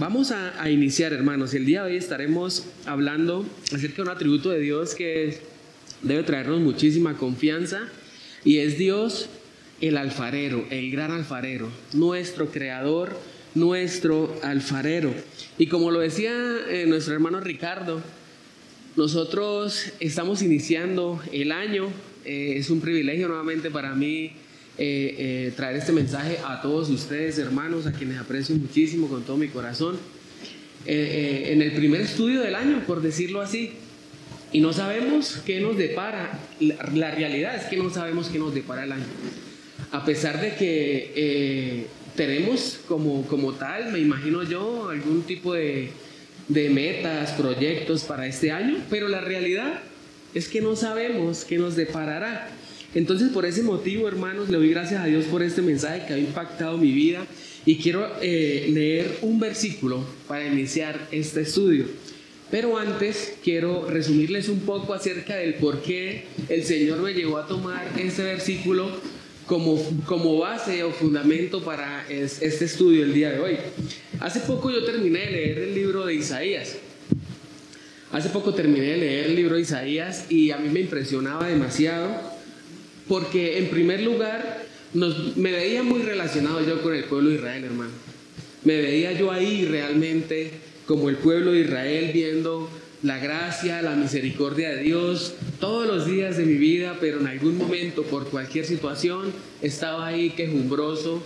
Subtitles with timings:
[0.00, 1.52] Vamos a, iniciar, hermanos.
[1.52, 5.40] El día de hoy estaremos hablando acerca de un atributo de Dios que
[6.00, 7.82] debe traernos muchísima confianza
[8.42, 9.28] y es Dios
[9.82, 13.14] el alfarero, el gran alfarero, nuestro creador,
[13.54, 15.12] nuestro alfarero.
[15.58, 16.32] Y como lo decía
[16.70, 18.00] eh, nuestro hermano Ricardo,
[18.96, 21.90] nosotros estamos iniciando el año.
[22.24, 24.32] Eh, es un privilegio nuevamente para mí
[24.82, 29.48] eh, traer este mensaje a todos ustedes, hermanos, a quienes aprecio muchísimo con todo mi
[29.48, 29.98] corazón.
[30.86, 33.72] en el primer estudio del año, por decirlo así,
[34.52, 36.38] y no sabemos qué nos depara.
[36.58, 39.04] La, realidad es que no sabemos qué nos depara el año.
[39.92, 45.90] A pesar de que eh, tenemos como, como tal, me imagino yo, algún tipo de,
[46.48, 49.82] de metas, proyectos para este año, pero la realidad
[50.34, 52.50] es que no sabemos qué nos deparará.
[52.94, 56.18] Entonces, por ese motivo, hermanos, le doy gracias a Dios por este mensaje que ha
[56.18, 57.24] impactado mi vida
[57.64, 61.86] y quiero eh, leer un versículo para iniciar este estudio.
[62.50, 67.46] Pero antes quiero resumirles un poco acerca del por qué el Señor me llevó a
[67.46, 68.90] tomar este versículo
[69.46, 73.56] como, como base o fundamento para este estudio el día de hoy.
[74.18, 76.76] Hace poco yo terminé de leer el libro de Isaías.
[78.10, 82.39] Hace poco terminé de leer el libro de Isaías y a mí me impresionaba demasiado
[83.10, 84.62] porque en primer lugar
[84.94, 87.90] me veía muy relacionado yo con el pueblo de Israel, hermano.
[88.62, 90.52] Me veía yo ahí realmente
[90.86, 92.70] como el pueblo de Israel viendo
[93.02, 97.58] la gracia, la misericordia de Dios todos los días de mi vida, pero en algún
[97.58, 101.20] momento, por cualquier situación, estaba ahí quejumbroso,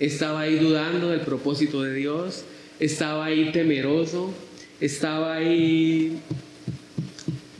[0.00, 2.44] estaba ahí dudando del propósito de Dios,
[2.78, 4.34] estaba ahí temeroso,
[4.82, 6.20] estaba ahí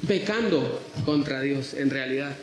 [0.06, 2.36] pecando contra Dios en realidad.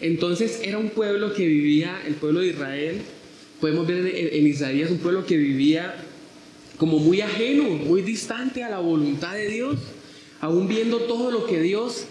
[0.00, 2.98] Entonces era un pueblo que vivía, el pueblo de Israel,
[3.60, 5.94] podemos ver en, Isaías, un pueblo que vivía
[6.78, 9.78] como muy ajeno, muy distante a la voluntad de Dios,
[10.40, 12.06] aún viendo todo lo que Dios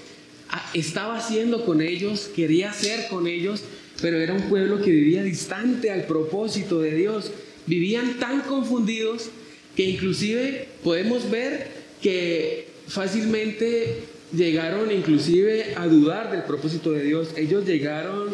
[0.49, 3.63] ah, estaba haciendo con ellos, quería hacer con ellos,
[3.99, 7.31] pero era un pueblo que vivía distante al propósito de Dios.
[7.65, 9.29] Vivían tan confundidos
[9.75, 11.67] que inclusive podemos ver
[12.01, 17.29] que fácilmente llegaron inclusive a dudar del propósito de Dios.
[17.35, 18.29] Ellos llegaron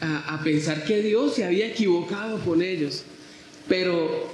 [0.00, 3.02] a, a pensar que Dios se había equivocado con ellos.
[3.68, 4.30] Pero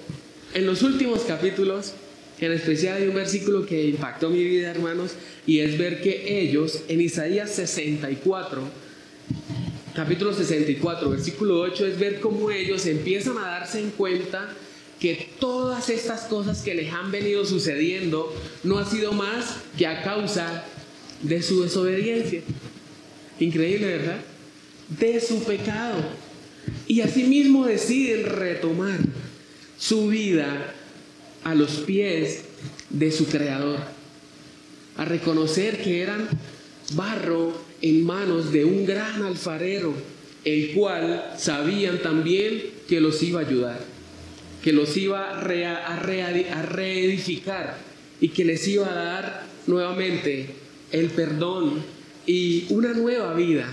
[0.54, 1.92] en los últimos capítulos,
[2.38, 5.12] en especial hay un versículo que impactó mi vida, hermanos,
[5.46, 8.62] y es ver que ellos, en Isaías 64,
[9.94, 14.54] capítulo 64, versículo 8, es ver cómo ellos empiezan a darse en cuenta
[15.00, 18.34] que todas estas cosas que les han venido sucediendo
[18.64, 20.64] no ha sido más que a causa
[21.22, 22.40] de su desobediencia.
[23.40, 24.20] Increíble, ¿verdad?
[24.88, 26.02] De su pecado.
[26.86, 28.98] Y asimismo deciden retomar
[29.78, 30.74] su vida
[31.44, 32.44] a los pies
[32.90, 33.78] de su creador,
[34.96, 36.28] a reconocer que eran
[36.94, 39.94] barro en manos de un gran alfarero,
[40.44, 43.80] el cual sabían también que los iba a ayudar,
[44.62, 45.40] que los iba a,
[46.62, 47.78] reedificar
[48.20, 51.82] y que les iba a dar nuevamente el perdón
[52.26, 53.68] y una nueva vida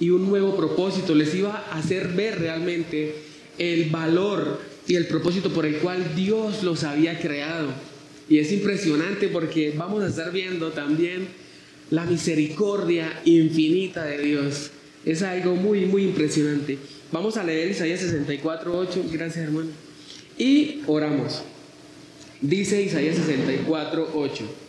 [0.00, 3.14] y un nuevo propósito, les iba a hacer ver realmente
[3.58, 7.68] el valor y el propósito por el cual Dios los había creado.
[8.28, 11.28] Y es impresionante porque vamos a estar viendo también
[11.90, 14.70] la misericordia infinita de Dios.
[15.04, 16.78] Es algo muy, muy impresionante.
[17.12, 19.04] Vamos a leer Isaías 64, 8.
[19.12, 19.70] Gracias, hermano.
[20.38, 21.42] Y oramos.
[22.40, 24.63] Dice Isaías 64, 8.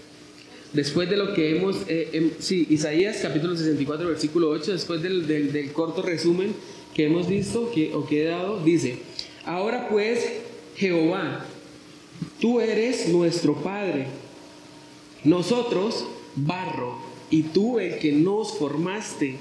[0.75, 5.25] Después de lo que hemos, eh, em, sí, Isaías capítulo 64, versículo 8, después del,
[5.25, 6.53] del, del corto resumen
[6.94, 9.00] que hemos visto que, o que he dado, dice,
[9.46, 10.28] Ahora pues,
[10.75, 11.46] Jehová,
[12.41, 14.07] tú eres nuestro Padre,
[15.24, 16.06] nosotros
[16.36, 17.00] barro,
[17.30, 19.38] y tú el que nos formaste,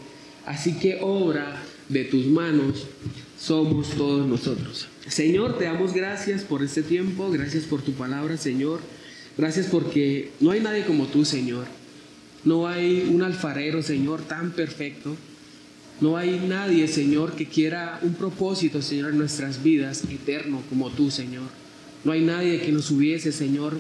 [0.47, 2.87] así que obra de tus manos
[3.39, 4.89] somos todos nosotros.
[5.09, 8.81] Señor, te damos gracias por este tiempo, gracias por tu palabra, Señor.
[9.37, 11.67] Gracias porque no hay nadie como tú, Señor.
[12.45, 15.17] No hay un alfarero, Señor, tan perfecto
[16.01, 21.11] no hay nadie, Señor, que quiera un propósito, Señor, en nuestras vidas eterno como tú,
[21.11, 21.45] Señor.
[22.03, 23.79] No hay nadie que nos hubiese, Señor,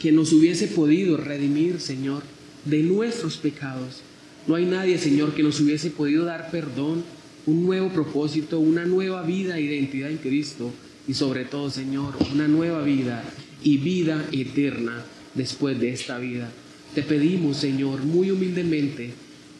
[0.00, 2.22] que nos hubiese podido redimir, Señor,
[2.64, 4.00] de nuestros pecados.
[4.46, 7.04] No hay nadie, Señor, que nos hubiese podido dar perdón,
[7.44, 10.72] un nuevo propósito, una nueva vida e identidad en Cristo
[11.06, 13.22] y sobre todo, Señor, una nueva vida
[13.64, 15.04] y vida eterna
[15.34, 16.50] después de esta vida.
[16.94, 19.12] Te pedimos, Señor, muy humildemente,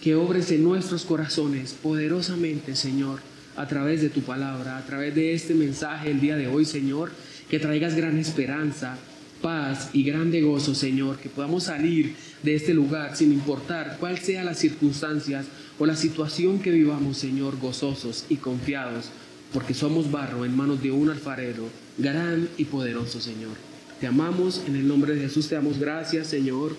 [0.02, 3.20] que obres en nuestros corazones poderosamente, Señor,
[3.56, 7.10] a través de tu palabra, a través de este mensaje el día de hoy, Señor,
[7.48, 8.98] que traigas gran esperanza,
[9.40, 14.44] paz y grande gozo, Señor, que podamos salir de este lugar sin importar cuál sea
[14.44, 15.46] las circunstancias
[15.78, 19.06] o la situación que vivamos, Señor, gozosos y confiados,
[19.52, 23.71] porque somos barro en manos de un alfarero, gran y poderoso, Señor.
[24.02, 26.74] Te amamos, en el nombre de Jesús te damos gracias, Señor.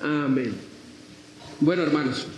[0.00, 0.54] Amén.
[1.58, 2.28] Bueno, hermanos,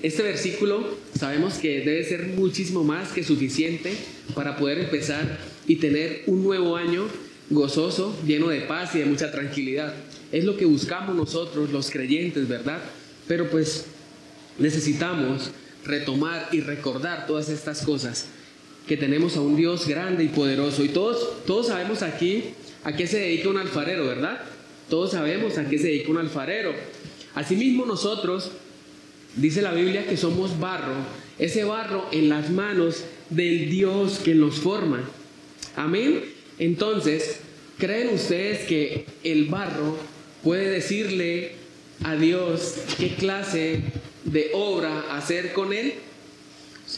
[0.00, 3.96] este versículo sabemos que debe ser muchísimo más que suficiente
[4.36, 7.08] para poder empezar y tener un nuevo año
[7.50, 9.92] gozoso, lleno de paz y de mucha tranquilidad.
[10.30, 12.80] Es lo que buscamos nosotros, los creyentes, ¿verdad?
[13.26, 13.86] Pero pues
[14.60, 15.50] necesitamos
[15.84, 18.26] retomar y recordar todas estas cosas,
[18.86, 20.84] que tenemos a un Dios grande y poderoso.
[20.84, 24.40] Y todos, todos sabemos aquí a qué se dedica un alfarero, ¿verdad?
[24.88, 26.72] Todos sabemos a qué se dedica un alfarero.
[27.34, 28.50] Asimismo nosotros,
[29.36, 30.94] dice la Biblia que somos barro,
[31.38, 35.08] ese barro en las manos del Dios que nos forma.
[35.76, 36.24] Amén.
[36.58, 37.40] Entonces,
[37.78, 39.96] ¿creen ustedes que el barro
[40.42, 41.52] puede decirle
[42.04, 43.80] a Dios qué clase
[44.24, 45.94] de obra hacer con él?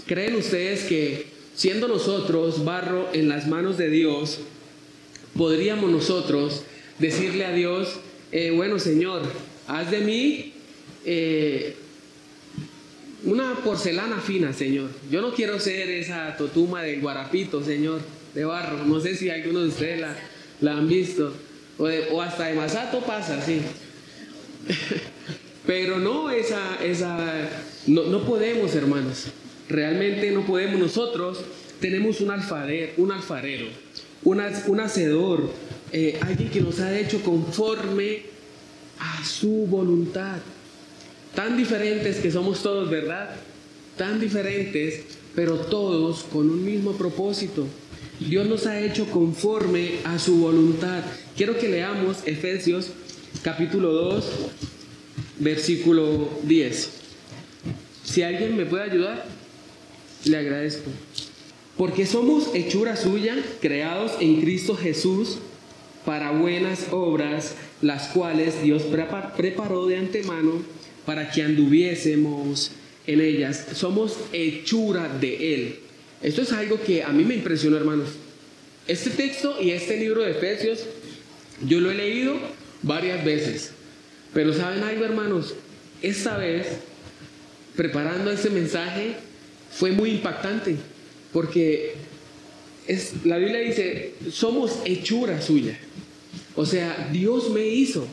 [0.07, 4.41] ¿Creen ustedes que siendo nosotros barro en las manos de Dios,
[5.37, 6.63] podríamos nosotros
[6.99, 8.01] decirle a Dios,
[8.33, 9.23] eh, bueno Señor,
[9.67, 10.53] haz de mí
[11.05, 11.77] eh,
[13.25, 14.91] una porcelana fina, Señor.
[15.11, 18.01] Yo no quiero ser esa totuma de guarapito, Señor,
[18.35, 18.85] de barro.
[18.85, 20.07] No sé si algunos de ustedes
[20.61, 21.33] la, han visto.
[21.79, 23.61] O, hasta de masato pasa, sí.
[25.67, 27.49] Pero no esa, esa,
[27.87, 29.27] no, no, podemos, hermanos.
[29.69, 30.79] Realmente no podemos.
[30.79, 31.41] Nosotros
[31.81, 33.67] tenemos un alfarero, un alfarero,
[34.25, 35.51] un hacedor,
[35.93, 38.23] eh, alguien que nos ha hecho conforme
[38.99, 40.39] a su voluntad.
[41.35, 43.31] Tan diferentes que somos todos, ¿verdad?
[43.97, 45.03] Tan diferentes,
[45.35, 47.67] pero todos con un mismo propósito.
[48.21, 51.03] Dios nos ha hecho conforme a su voluntad.
[51.37, 52.91] Quiero que leamos Efesios
[53.43, 54.25] capítulo 2,
[55.41, 56.91] versículo 10.
[58.05, 59.27] Si alguien me puede ayudar,
[60.25, 60.91] le agradezco.
[61.77, 65.39] Porque somos hechura suya, creados en Cristo Jesús
[66.05, 68.85] para buenas obras, las cuales Dios
[69.37, 70.63] preparó de antemano
[71.05, 72.71] para que anduviésemos
[73.07, 73.67] en ellas.
[73.75, 75.79] Somos hechura de Él.
[76.23, 78.11] Esto es algo que a mí me impresionó, hermanos.
[78.87, 80.87] Este texto y este libro de Efesios,
[81.67, 82.37] yo lo he leído
[82.83, 83.73] varias veces.
[84.33, 85.55] Pero ¿saben algo, hermanos?
[86.03, 86.67] Esta vez,
[87.77, 89.17] preparando este mensaje,
[89.71, 90.77] fue muy impactante.
[91.35, 91.95] Porque
[92.87, 95.77] es, la Biblia dice, somos hechura suya.
[96.55, 98.07] O sea, Dios me hizo.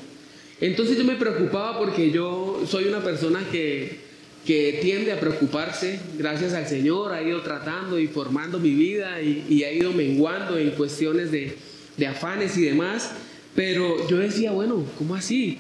[0.60, 4.00] Entonces yo me preocupaba porque yo soy una persona que,
[4.46, 9.64] que tiende a preocuparse, gracias al Señor, ha ido tratando y formando mi vida y,
[9.64, 11.56] ha ido menguando en cuestiones de,
[11.98, 13.12] de afanes y demás.
[13.56, 15.60] Pero yo decía, bueno, ¿cómo así?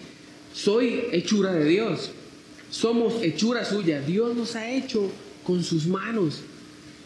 [0.51, 2.11] Soy hechura de Dios.
[2.71, 4.01] Somos hechura suya.
[4.01, 5.11] Dios nos ha hecho
[5.43, 6.41] con sus manos.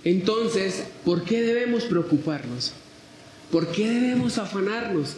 [0.06, 2.74] Entonces, ¿por qué debemos preocuparnos?
[3.52, 5.16] ¿Por qué debemos afanarnos?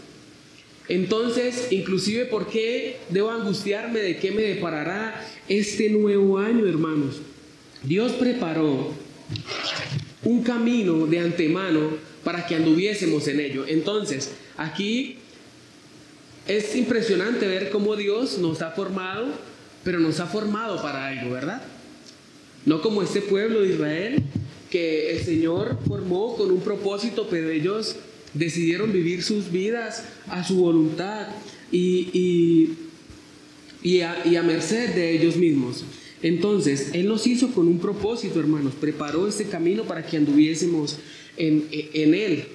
[0.87, 7.17] Entonces, inclusive, ¿por qué debo angustiarme de qué me deparará este nuevo año, hermanos?
[7.83, 8.93] Dios preparó
[10.23, 13.65] un camino de antemano para que anduviésemos en ello.
[13.67, 15.17] Entonces, aquí
[16.47, 19.27] es impresionante ver cómo Dios nos ha formado,
[19.83, 21.61] pero nos ha formado para algo, ¿verdad?
[22.65, 24.23] No como este pueblo de Israel
[24.69, 27.95] que el Señor formó con un propósito, pero ellos
[28.33, 31.27] decidieron vivir sus vidas a su voluntad
[31.71, 32.75] y,
[33.83, 35.83] y, a, merced de ellos mismos.
[36.21, 40.97] Entonces, Él nos hizo con un propósito, hermanos, preparó este camino para que anduviésemos
[41.37, 42.45] en, en Él.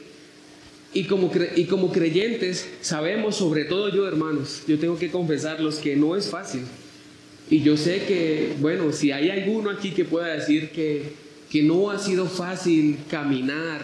[0.95, 5.97] Y como, y como creyentes sabemos, sobre todo yo, hermanos, yo tengo que confesarlos que
[5.97, 6.63] no es fácil.
[7.49, 11.22] Y yo sé que, bueno, si hay alguno aquí que pueda decir que,
[11.53, 13.83] que no ha sido fácil caminar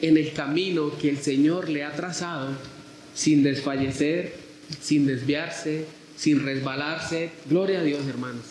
[0.00, 2.50] en el camino que el Señor le ha trazado
[3.16, 4.32] sin desfallecer,
[4.80, 5.86] sin desviarse,
[6.16, 7.30] sin resbalarse.
[7.50, 8.44] Gloria a Dios, hermanos.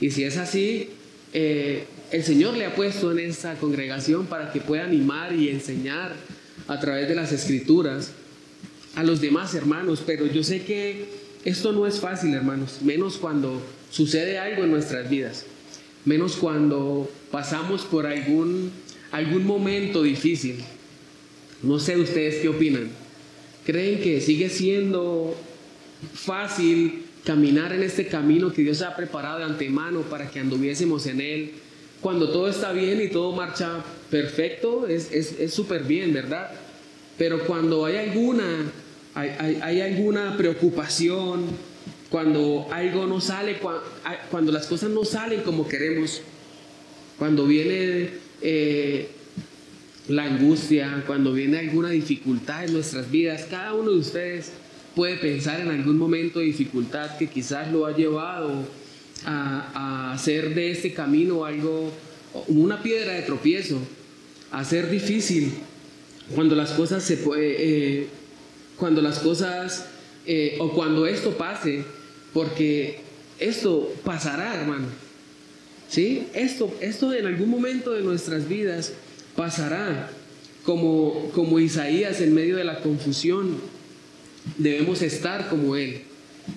[0.00, 0.88] Y si es así,
[1.34, 6.16] eh, el Señor le ha puesto en esta congregación para que pueda animar y enseñar
[6.68, 8.12] a través de las escrituras
[8.94, 11.04] a los demás hermanos, pero yo sé que
[11.44, 15.44] esto no es fácil, hermanos, menos cuando sucede algo en nuestras vidas,
[16.04, 18.70] menos cuando pasamos por algún,
[19.10, 20.56] algún momento difícil,
[21.62, 22.90] no sé ustedes qué opinan.
[23.64, 25.34] ¿Creen que sigue siendo
[26.12, 31.20] fácil caminar en este camino que Dios ha preparado de antemano para que anduviésemos en
[31.20, 31.52] él?
[32.02, 36.50] Cuando todo está bien y todo marcha perfecto, es súper bien, ¿verdad?
[37.16, 38.72] Pero cuando hay alguna,
[39.14, 41.46] hay, alguna preocupación,
[42.14, 43.56] cuando algo no sale,
[44.30, 46.22] cuando, las cosas no salen como queremos,
[47.18, 48.08] cuando viene
[48.40, 49.08] eh,
[50.06, 54.52] la angustia, cuando viene alguna dificultad en nuestras vidas, cada uno de ustedes
[54.94, 58.64] puede pensar en algún momento de dificultad que quizás lo ha llevado
[59.24, 61.90] a, hacer de este camino algo,
[62.46, 63.80] una piedra de tropiezo,
[64.52, 65.52] a ser difícil.
[66.32, 67.56] Cuando las cosas se puede,
[68.02, 68.06] eh,
[68.76, 69.88] cuando las cosas
[70.26, 71.84] eh, o cuando esto pase,
[72.34, 72.98] porque
[73.38, 74.88] esto pasará, hermano.
[75.88, 76.26] ¿Sí?
[76.34, 78.92] Esto, esto en algún momento de nuestras vidas
[79.36, 80.10] pasará,
[80.64, 83.58] como, como Isaías en medio de la confusión.
[84.58, 86.02] Debemos estar como Él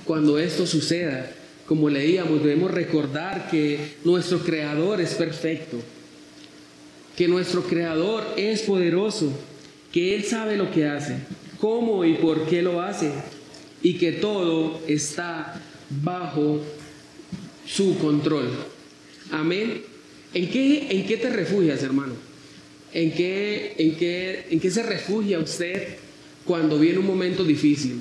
[0.06, 1.32] cuando esto suceda.
[1.68, 5.78] Como leíamos, debemos recordar que nuestro Creador es perfecto,
[7.18, 9.34] que nuestro Creador es poderoso,
[9.92, 11.18] que Él sabe lo que hace,
[11.60, 13.12] cómo y por qué lo hace,
[13.84, 16.62] y que todo está bajo
[17.66, 18.50] su control.
[19.32, 19.82] Amén.
[20.34, 22.14] ¿En qué, en qué te refugias, hermano?
[22.94, 25.98] ¿En qué, en, qué, ¿En qué se refugia usted
[26.46, 28.00] cuando viene un momento difícil?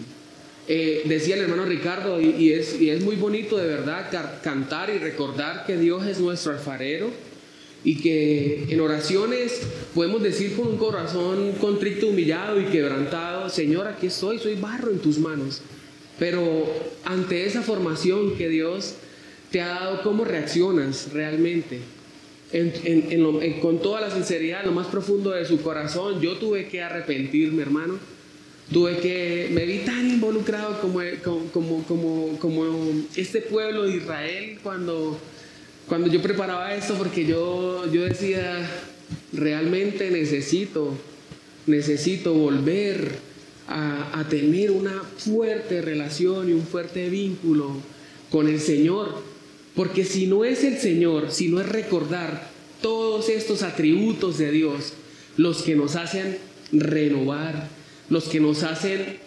[0.69, 4.11] Eh, decía el hermano Ricardo, y, es, y, es, muy bonito de verdad
[4.43, 7.11] cantar y recordar que Dios es nuestro alfarero
[7.85, 9.61] y que en oraciones
[9.95, 14.99] podemos decir con un corazón contrito, humillado y quebrantado, Señor, aquí estoy, soy barro en
[14.99, 15.63] tus manos.
[16.19, 16.67] Pero
[17.05, 18.95] ante esa formación que Dios
[19.51, 21.81] te ha dado, ¿cómo reaccionas realmente?
[23.61, 27.99] con toda la sinceridad, lo más profundo de su corazón, yo tuve que arrepentirme, hermano
[28.73, 31.01] Tuve que, me vi tan involucrado como,
[31.53, 35.17] como, como, como, este pueblo de Israel cuando,
[35.89, 38.69] cuando yo preparaba esto, porque yo, yo decía,
[39.33, 40.99] realmente necesito,
[41.67, 43.13] necesito volver
[43.69, 47.77] a, tener una fuerte relación y un fuerte vínculo
[48.31, 49.23] con el Señor.
[49.75, 54.95] Porque si no es el Señor, si no es recordar todos estos atributos de Dios,
[55.37, 56.39] los que nos hacen
[56.73, 57.69] renovar
[58.09, 59.19] los que nos hacen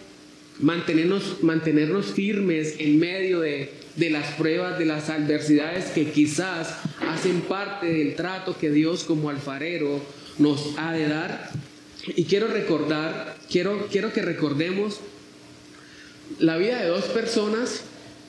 [0.59, 7.41] mantenernos, mantenernos firmes en medio de, de las pruebas, de las adversidades que quizás hacen
[7.41, 10.01] parte del trato que Dios como alfarero
[10.37, 11.51] nos ha de dar.
[12.15, 14.99] Y quiero recordar, quiero, quiero que recordemos
[16.39, 17.81] la vida de dos personas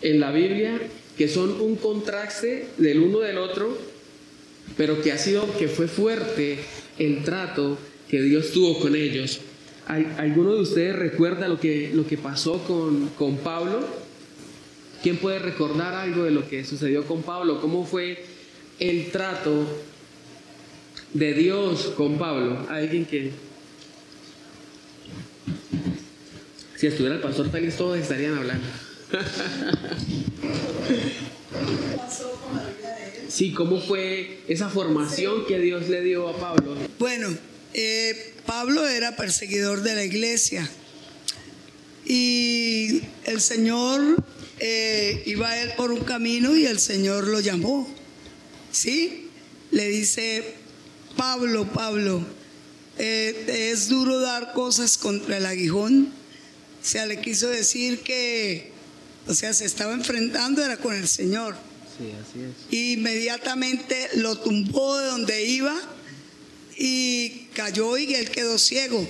[0.03, 0.81] en la Biblia
[1.17, 3.77] que son un contraste del uno del otro,
[4.77, 6.59] pero que ha sido, que fue fuerte
[6.99, 7.77] el trato
[8.09, 9.41] que Dios tuvo con ellos.
[9.87, 13.87] ¿Alguno de ustedes recuerda lo que, lo que pasó con, con Pablo?
[15.03, 17.61] ¿Quién puede recordar algo de lo que sucedió con Pablo?
[17.61, 18.25] ¿Cómo fue
[18.79, 19.67] el trato
[21.13, 22.67] de Dios con Pablo?
[22.69, 23.50] ¿Alguien que...
[26.81, 28.67] Si estuviera el pastor feliz, todos estarían hablando.
[33.29, 36.75] Sí, ¿cómo fue esa formación que Dios le dio a Pablo?
[36.99, 37.29] Bueno,
[37.75, 40.71] eh, Pablo era perseguidor de la iglesia
[42.07, 44.25] y el Señor
[44.59, 47.95] eh, iba a él por un camino y el Señor lo llamó.
[48.73, 49.29] ¿Sí?
[49.71, 50.55] Le dice,
[51.15, 52.25] Pablo, Pablo,
[52.97, 56.20] eh, es duro dar cosas contra el aguijón.
[56.81, 58.73] O sea, le quiso decir que,
[59.27, 61.55] o sea, se estaba enfrentando, era con el Señor.
[61.99, 62.75] Sí, así es.
[62.75, 65.79] inmediatamente lo tumbó de donde iba
[66.77, 69.07] y cayó y él quedó ciego.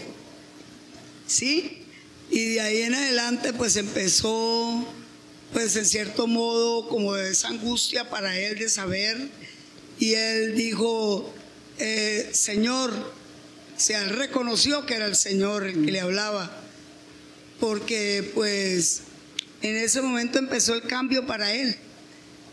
[1.26, 1.84] ¿Sí?
[2.30, 4.86] Y de ahí en adelante pues empezó
[5.52, 9.28] pues en cierto modo como esa angustia para él de saber
[9.98, 11.32] y él dijo,
[11.78, 12.92] eh, Señor,
[13.76, 16.50] se él reconoció que era el Señor el que le hablaba,
[17.60, 19.02] porque pues
[19.62, 21.76] en ese momento empezó el cambio para él.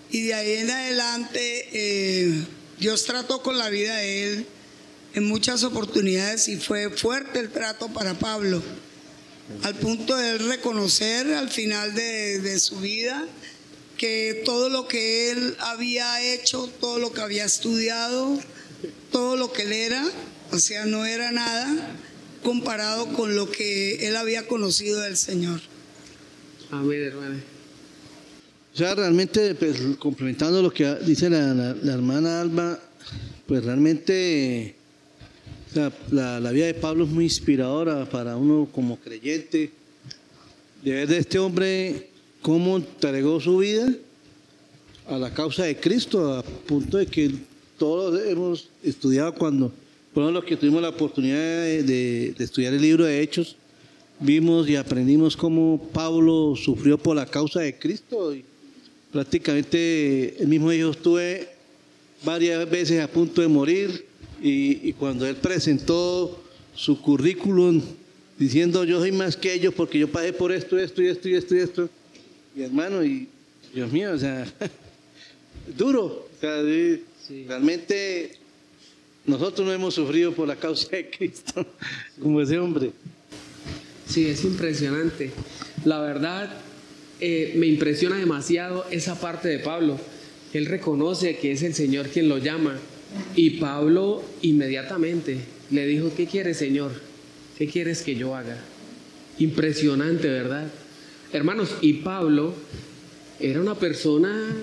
[0.09, 2.43] Y de ahí en adelante eh,
[2.79, 4.47] Dios trató con la vida de él
[5.13, 8.61] en muchas oportunidades y fue fuerte el trato para Pablo,
[9.63, 13.25] al punto de él reconocer al final de, su vida
[13.97, 18.39] que todo lo que él había hecho, todo lo que había estudiado,
[19.11, 20.05] todo lo que él era,
[20.51, 21.97] o sea, no era nada
[22.47, 25.59] comparado con lo que él había conocido del Señor.
[26.71, 27.35] Amén, hermano.
[28.73, 32.79] O sea, realmente, pues, complementando lo que dice la hermana Alba,
[33.45, 34.75] pues realmente
[36.09, 39.69] la, vida de Pablo es muy inspiradora para uno como creyente.
[40.85, 42.07] De ver de este hombre
[42.41, 43.93] cómo entregó su vida
[45.05, 47.29] a la causa de Cristo, a punto de que
[47.77, 49.73] todos hemos estudiado cuando,
[50.17, 53.55] por los que tuvimos la oportunidad de, de, estudiar el libro de Hechos,
[54.19, 58.33] vimos y aprendimos cómo Pablo sufrió por la causa de Cristo.
[58.33, 58.43] Y
[59.11, 61.47] prácticamente el mismo dijo, estuve
[62.25, 64.07] varias veces a punto de morir
[64.41, 66.43] y, y cuando él presentó
[66.73, 67.79] su currículum
[68.39, 71.35] diciendo yo soy más que ellos porque yo pasé por esto, esto y esto y
[71.35, 71.89] esto y esto.
[72.55, 73.27] Y hermano, y
[73.71, 74.51] Dios mío, o sea,
[75.77, 76.27] duro.
[76.35, 76.63] O sea,
[77.47, 78.46] realmente
[79.27, 81.65] nosotros no hemos sufrido por la causa de Cristo,
[82.21, 82.91] como ese hombre.
[84.07, 85.31] Sí, es impresionante.
[85.83, 86.49] La verdad,
[87.19, 89.99] eh, me impresiona demasiado esa parte de Pablo.
[90.53, 92.79] Él reconoce que es el Señor quien lo llama.
[93.35, 95.39] Y Pablo inmediatamente
[95.71, 96.91] le dijo, ¿qué quieres, Señor?
[97.57, 98.57] ¿Qué quieres que yo haga?
[99.39, 100.67] Impresionante, ¿verdad?
[101.33, 102.53] Hermanos, y Pablo
[103.41, 104.55] era una persona,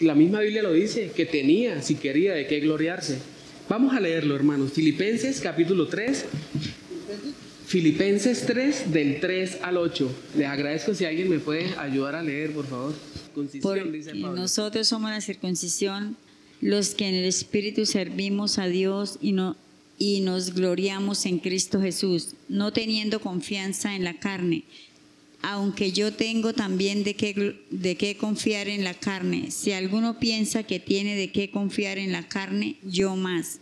[0.00, 3.18] la misma Biblia lo dice, que tenía, si quería, de qué gloriarse.
[3.68, 4.72] Vamos a leerlo, hermanos.
[4.72, 6.24] Filipenses capítulo 3.
[7.66, 10.10] Filipenses 3, del 3 al 8.
[10.38, 12.94] Les agradezco si alguien me puede ayudar a leer, por favor.
[13.92, 14.32] dice Pablo.
[14.34, 16.16] Nosotros somos la circuncisión,
[16.62, 19.56] los que en el Espíritu servimos a Dios y no
[19.98, 24.62] y nos gloriamos en Cristo Jesús, no teniendo confianza en la carne,
[25.42, 29.50] aunque yo tengo también de qué, de qué confiar en la carne.
[29.50, 33.60] Si alguno piensa que tiene de qué confiar en la carne, yo más.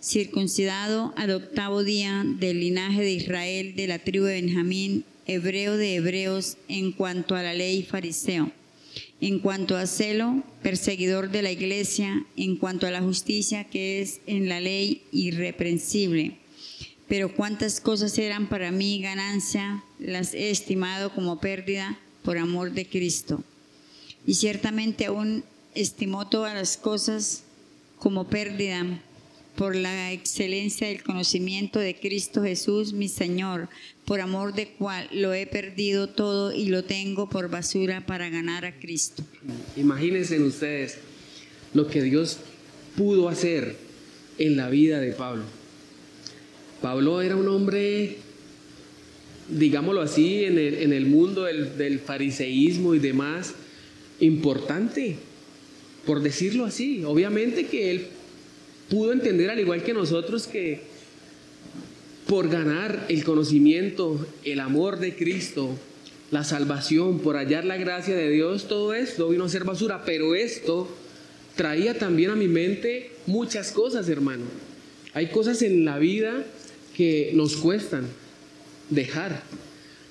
[0.00, 5.94] Circuncidado al octavo día del linaje de Israel, de la tribu de Benjamín, hebreo de
[5.94, 8.52] hebreos en cuanto a la ley fariseo
[9.22, 14.20] en cuanto a celo, perseguidor de la iglesia, en cuanto a la justicia que es
[14.26, 16.38] en la ley irreprensible.
[17.12, 22.86] Pero cuántas cosas eran para mí ganancia, las he estimado como pérdida por amor de
[22.86, 23.44] Cristo.
[24.26, 25.44] Y ciertamente aún
[25.74, 27.42] estimó todas las cosas
[27.98, 28.86] como pérdida
[29.56, 33.68] por la excelencia del conocimiento de Cristo Jesús, mi Señor,
[34.06, 38.64] por amor de cual lo he perdido todo y lo tengo por basura para ganar
[38.64, 39.22] a Cristo.
[39.76, 40.96] Imagínense ustedes
[41.74, 42.38] lo que Dios
[42.96, 43.76] pudo hacer
[44.38, 45.44] en la vida de Pablo.
[46.82, 48.16] Pablo era un hombre,
[49.48, 53.54] digámoslo así, en el, mundo del, del fariseísmo y demás,
[54.20, 55.16] importante,
[56.04, 57.04] por decirlo así.
[57.04, 58.06] Obviamente que él
[58.90, 60.80] pudo entender, al igual que nosotros, que
[62.26, 65.70] por ganar el conocimiento, el amor de Cristo,
[66.30, 70.34] la salvación, por hallar la gracia de Dios, todo esto vino a ser basura, pero
[70.34, 70.88] esto
[71.56, 74.44] traía también a mi mente muchas cosas, hermano.
[75.14, 76.44] Hay cosas en la vida
[76.96, 78.06] que nos cuestan
[78.90, 79.42] dejar.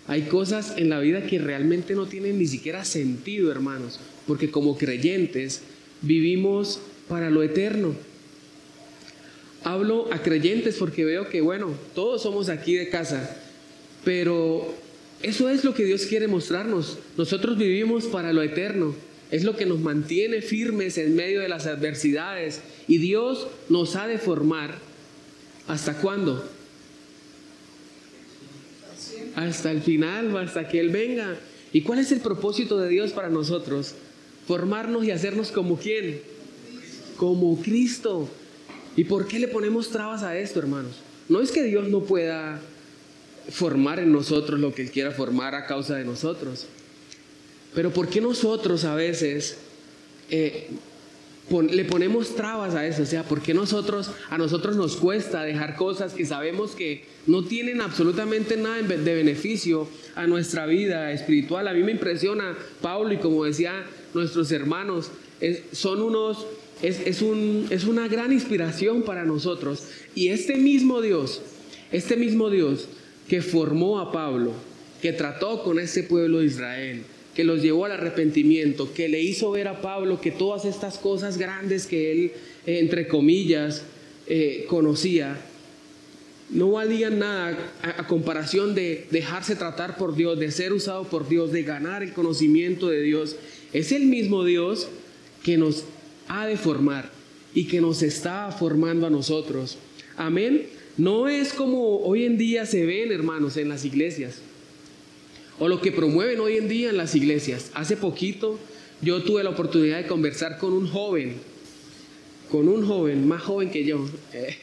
[0.07, 4.77] Hay cosas en la vida que realmente no tienen ni siquiera sentido, hermanos, porque como
[4.77, 5.61] creyentes
[6.01, 7.95] vivimos para lo eterno.
[9.63, 13.37] Hablo a creyentes porque veo que, bueno, todos somos aquí de casa,
[14.03, 14.73] pero
[15.21, 16.97] eso es lo que Dios quiere mostrarnos.
[17.15, 18.95] Nosotros vivimos para lo eterno.
[19.29, 22.61] Es lo que nos mantiene firmes en medio de las adversidades.
[22.87, 24.79] Y Dios nos ha de formar.
[25.67, 26.43] ¿Hasta cuándo?
[29.35, 31.37] Hasta el final, hasta que Él venga.
[31.73, 33.95] ¿Y cuál es el propósito de Dios para nosotros?
[34.47, 36.21] Formarnos y hacernos como quién?
[37.17, 38.29] Como Cristo.
[38.95, 40.97] ¿Y por qué le ponemos trabas a esto, hermanos?
[41.29, 42.59] No es que Dios no pueda
[43.49, 46.67] formar en nosotros lo que Él quiera formar a causa de nosotros.
[47.73, 49.57] Pero ¿por qué nosotros a veces
[50.29, 50.67] eh,
[51.49, 53.03] le ponemos trabas a eso?
[53.03, 57.43] O sea, ¿por qué nosotros, a nosotros nos cuesta dejar cosas que sabemos que no
[57.43, 61.67] tienen absolutamente nada de beneficio a nuestra vida espiritual?
[61.67, 65.11] A mí me impresiona Pablo y como decía nuestros hermanos,
[65.73, 66.45] son unos
[66.81, 69.87] es, un, es una gran inspiración para nosotros.
[70.15, 71.41] Y este mismo Dios,
[71.91, 72.87] este mismo Dios
[73.27, 74.53] que formó a Pablo,
[75.01, 77.03] que trató con ese pueblo de Israel,
[77.35, 81.37] que los llevó al arrepentimiento, que le hizo ver a Pablo que todas estas cosas
[81.37, 82.31] grandes que él,
[82.65, 83.83] eh, entre comillas,
[84.27, 85.39] eh, conocía,
[86.49, 91.51] no valían nada a, comparación de dejarse tratar por Dios, de ser usado por Dios,
[91.51, 93.37] de ganar el conocimiento de Dios.
[93.71, 94.89] Es el mismo Dios
[95.43, 95.85] que nos
[96.27, 97.09] ha de formar
[97.53, 99.77] y que nos está formando a nosotros.
[100.17, 100.67] Amén.
[100.97, 104.41] No es como hoy en día se ven, hermanos, en las iglesias.
[105.59, 107.71] O lo que promueven hoy en día en las iglesias.
[107.73, 108.59] Hace poquito
[109.01, 111.35] yo tuve la oportunidad de conversar con un joven,
[112.49, 114.57] con un joven, más joven que yo, eh,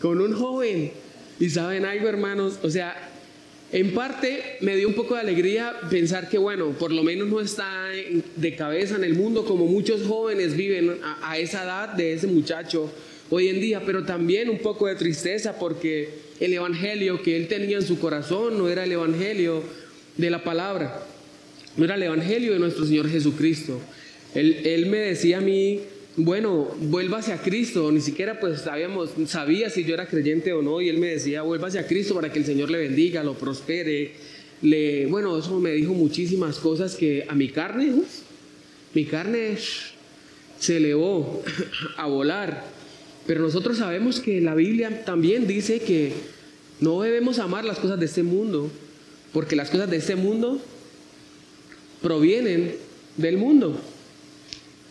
[0.00, 0.92] con un joven.
[1.40, 3.08] Y saben algo, hermanos, o sea,
[3.70, 7.38] en parte me dio un poco de alegría pensar que, bueno, por lo menos no
[7.40, 7.88] está
[8.36, 12.90] de cabeza en el mundo como muchos jóvenes viven a, esa edad de ese muchacho,
[13.28, 16.08] hoy en día, pero también un poco de tristeza porque
[16.40, 19.62] el evangelio que él tenía en su corazón no era el evangelio
[20.16, 21.02] de la palabra,
[21.76, 23.80] no era el evangelio de nuestro Señor Jesucristo.
[24.34, 25.80] Él, él me decía a mí,
[26.16, 30.80] bueno, vuélvase a Cristo, ni siquiera pues sabíamos, sabía si yo era creyente o no,
[30.80, 34.12] y él me decía, vuélvase a Cristo para que el Señor le bendiga, lo prospere.
[34.60, 38.02] Le, bueno, eso me dijo muchísimas cosas que a mi carne,
[38.94, 39.56] mi carne
[40.58, 41.42] se elevó
[41.96, 42.77] a volar.
[43.28, 46.14] Pero nosotros sabemos que la Biblia también dice que
[46.80, 48.70] no debemos amar las cosas de este mundo,
[49.34, 50.62] porque las cosas de este mundo
[52.00, 52.74] provienen
[53.18, 53.78] del mundo.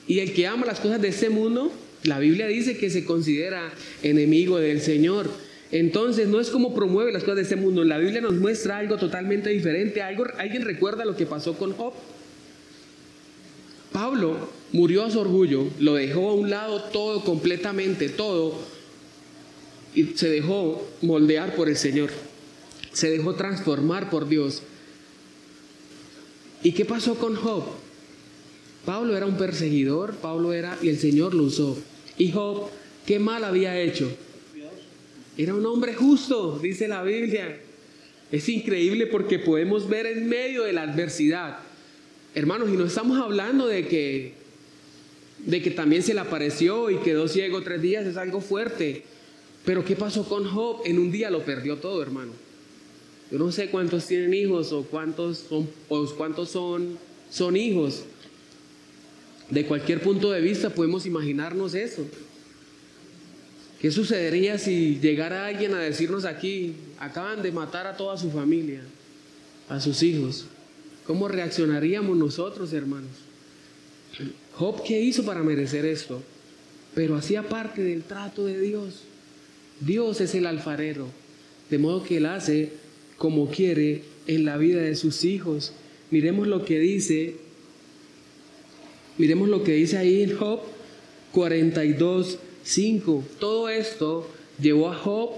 [0.06, 1.72] Y el que ama las cosas de este mundo,
[2.04, 3.74] la Biblia dice que se considera
[4.04, 5.32] enemigo del Señor.
[5.72, 7.84] Entonces no es como promueve las cosas de este mundo.
[7.86, 10.04] La Biblia nos muestra algo totalmente diferente.
[10.04, 11.94] Algo, ¿Alguien recuerda lo que pasó con Job?
[13.92, 18.56] Pablo murió a su orgullo, lo dejó a un lado todo, completamente todo,
[19.96, 22.10] y se dejó moldear por el Señor.
[22.92, 24.64] Se dejó transformar por Dios.
[26.64, 27.64] ¿Y qué pasó con Job?
[28.86, 31.78] Pablo era un perseguidor, Pablo era, y el Señor lo usó.
[32.18, 32.70] Y Job,
[33.06, 34.10] ¿qué mal había hecho?
[35.38, 37.60] Era un hombre justo, dice la Biblia.
[38.32, 41.60] Es increíble porque podemos ver en medio de la adversidad.
[42.34, 44.34] Hermanos, y no estamos hablando de que
[45.46, 49.04] de que también se le apareció y quedó ciego tres días, es algo fuerte.
[49.66, 50.82] Pero ¿qué pasó con Job?
[50.86, 52.32] En un día lo perdió todo, hermano.
[53.32, 56.98] Yo no sé cuántos tienen hijos o cuántos son, o cuántos son,
[57.30, 58.04] son hijos,
[59.50, 62.06] de cualquier punto de vista podemos imaginarnos eso.
[63.80, 68.82] ¿Qué sucedería si llegara alguien a decirnos aquí, acaban de matar a toda su familia,
[69.70, 70.46] a sus hijos?
[71.06, 73.27] ¿Cómo reaccionaríamos nosotros, hermanos?
[74.54, 76.22] Job, ¿qué hizo para merecer esto?
[76.96, 79.04] Pero hacía parte del trato de Dios.
[79.80, 81.08] Dios es el alfarero,
[81.70, 82.72] de modo que Él hace
[83.18, 85.74] como quiere en la vida de sus hijos.
[86.10, 87.36] Miremos lo que dice
[89.18, 90.60] Miremos lo que dice ahí en Job
[91.32, 93.24] 42, 5.
[93.40, 94.30] Todo esto
[94.62, 95.32] llevó a Job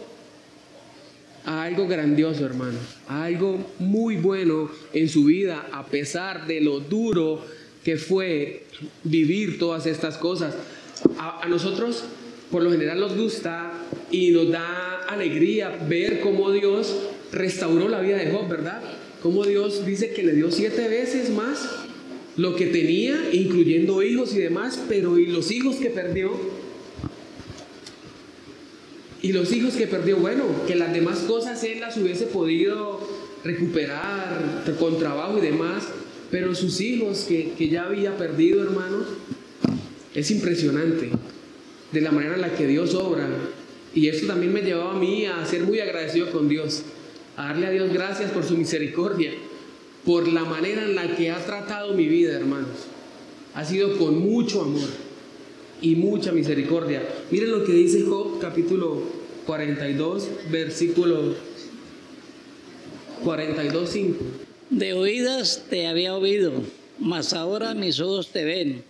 [1.46, 2.78] a algo grandioso, hermano,
[3.08, 7.42] a algo muy bueno en su vida, a pesar de lo duro
[7.84, 8.64] que fue
[9.04, 10.56] vivir todas estas cosas.
[11.18, 12.04] A, nosotros,
[12.52, 13.72] por lo general, nos gusta
[14.12, 16.96] y nos da alegría ver cómo Dios
[17.32, 18.82] restauró la vida de Job, ¿verdad?
[19.22, 21.70] Cómo Dios dice que le dio siete veces más
[22.38, 26.32] lo que tenía, incluyendo hijos y demás, pero ¿y los hijos que perdió?
[29.22, 33.00] Y los hijos que perdió, bueno, que las demás cosas él las hubiese podido
[33.44, 35.84] recuperar con trabajo y demás,
[36.32, 39.08] pero sus hijos que, que ya había perdido, hermanos,
[40.14, 41.10] es impresionante
[41.92, 43.28] de la manera en la que Dios obra.
[43.94, 46.84] Y eso también me llevaba a mí a ser muy agradecido con Dios,
[47.36, 49.32] a darle a Dios gracias por su misericordia
[50.06, 52.88] por la manera en la que ha tratado mi vida, hermanos.
[53.54, 54.90] Ha sido con mucho amor
[55.82, 57.04] y mucha misericordia.
[57.32, 59.04] Miren lo que dice Job capítulo
[59.46, 61.36] 42, versículo
[63.24, 64.26] 42, 5.
[64.70, 66.64] De oídas te había oído,
[67.00, 68.84] mas ahora mis ojos te ven.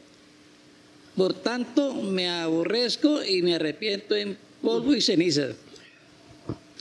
[1.15, 5.49] Por tanto me aborrezco y me arrepiento en polvo y ceniza.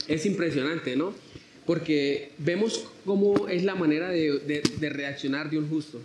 [0.07, 1.13] Es impresionante, ¿no?
[1.69, 6.01] porque vemos cómo es la manera de, reaccionar de un justo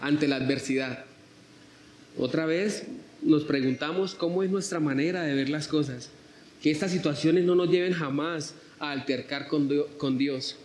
[0.00, 1.04] ante la adversidad.
[2.18, 2.88] Otra vez
[3.22, 6.10] nos preguntamos cómo es nuestra manera de ver las cosas,
[6.60, 10.56] que estas situaciones no nos lleven jamás a altercar con, con Dios,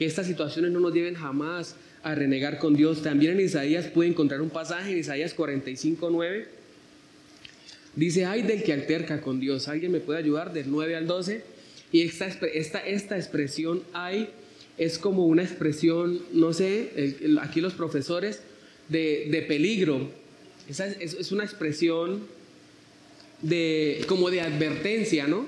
[0.00, 3.02] que estas situaciones no nos lleven jamás a renegar con Dios.
[3.02, 6.48] También en Isaías puede encontrar un pasaje en Isaías 45, 9.
[7.96, 9.68] Dice, ay del que alterca con Dios.
[9.68, 11.44] ¿Alguien me puede ayudar del 9 al 12?
[11.92, 14.30] Y esta, esta, esta expresión hay
[14.78, 18.40] es como una expresión, no sé, aquí los profesores,
[18.88, 20.10] de, de peligro.
[20.66, 22.22] Esa es, es, una expresión
[23.42, 25.46] de, como de advertencia, ¿no?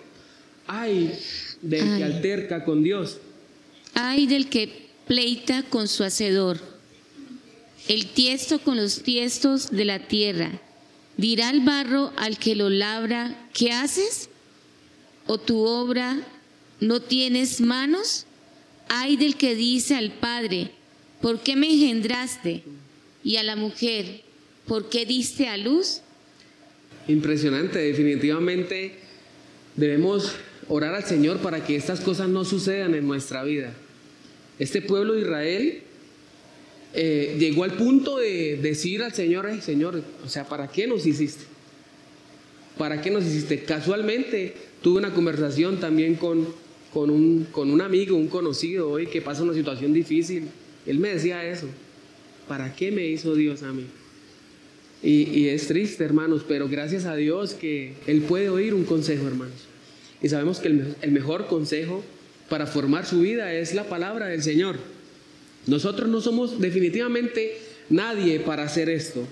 [0.66, 1.18] Hay
[1.62, 3.18] del que alterca con Dios.
[3.94, 6.60] Hay del que pleita con su hacedor.
[7.88, 10.50] El tiesto con los tiestos de la tierra.
[11.16, 14.30] Dirá el barro al que lo labra, ¿qué haces?
[15.26, 16.20] ¿O tu obra
[16.80, 18.26] no tienes manos?
[18.88, 20.70] Hay del que dice al Padre,
[21.20, 22.62] ¿por qué me engendraste?
[23.22, 24.22] Y a la mujer,
[24.66, 26.00] ¿por qué diste a luz?
[27.08, 28.98] Impresionante, definitivamente
[29.76, 30.32] debemos
[30.68, 33.74] orar al Señor para que estas cosas no sucedan en nuestra vida.
[34.58, 35.82] Este pueblo de Israel
[36.94, 41.44] eh, llegó al punto de decir al Señor, Señor, o sea, ¿para qué nos hiciste?
[42.76, 43.64] ¿Para qué nos hiciste?
[43.64, 46.46] Casualmente tuve una conversación también con,
[46.92, 50.48] con, un, con un amigo, un conocido hoy que pasa una situación difícil.
[50.86, 51.66] Él me decía eso.
[52.48, 53.86] ¿Para qué me hizo Dios a mí?
[55.02, 59.66] Y, es triste, hermanos, pero gracias a Dios que Él puede oír un consejo, hermanos.
[60.22, 62.04] Y sabemos que el mejor consejo
[62.48, 64.76] para formar su vida es la palabra del Señor.
[65.66, 69.26] Nosotros no somos definitivamente nadie para hacer esto.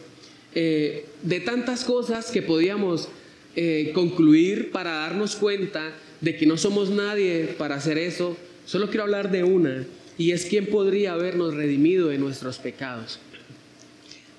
[0.54, 3.08] Eh, de tantas cosas que podíamos
[3.56, 9.04] eh, concluir para darnos cuenta de que no somos nadie para hacer eso, solo quiero
[9.04, 9.86] hablar de una,
[10.18, 13.18] y es quién podría habernos redimido de nuestros pecados.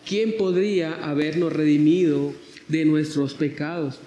[0.06, 2.34] ¿Quién podría habernos redimido
[2.68, 4.00] de nuestros pecados?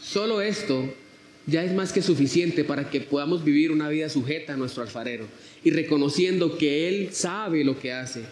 [0.00, 0.88] Solo esto
[1.46, 5.26] ya es más que suficiente para que podamos vivir una vida sujeta a nuestro alfarero
[5.62, 8.22] y reconociendo que Él sabe lo que hace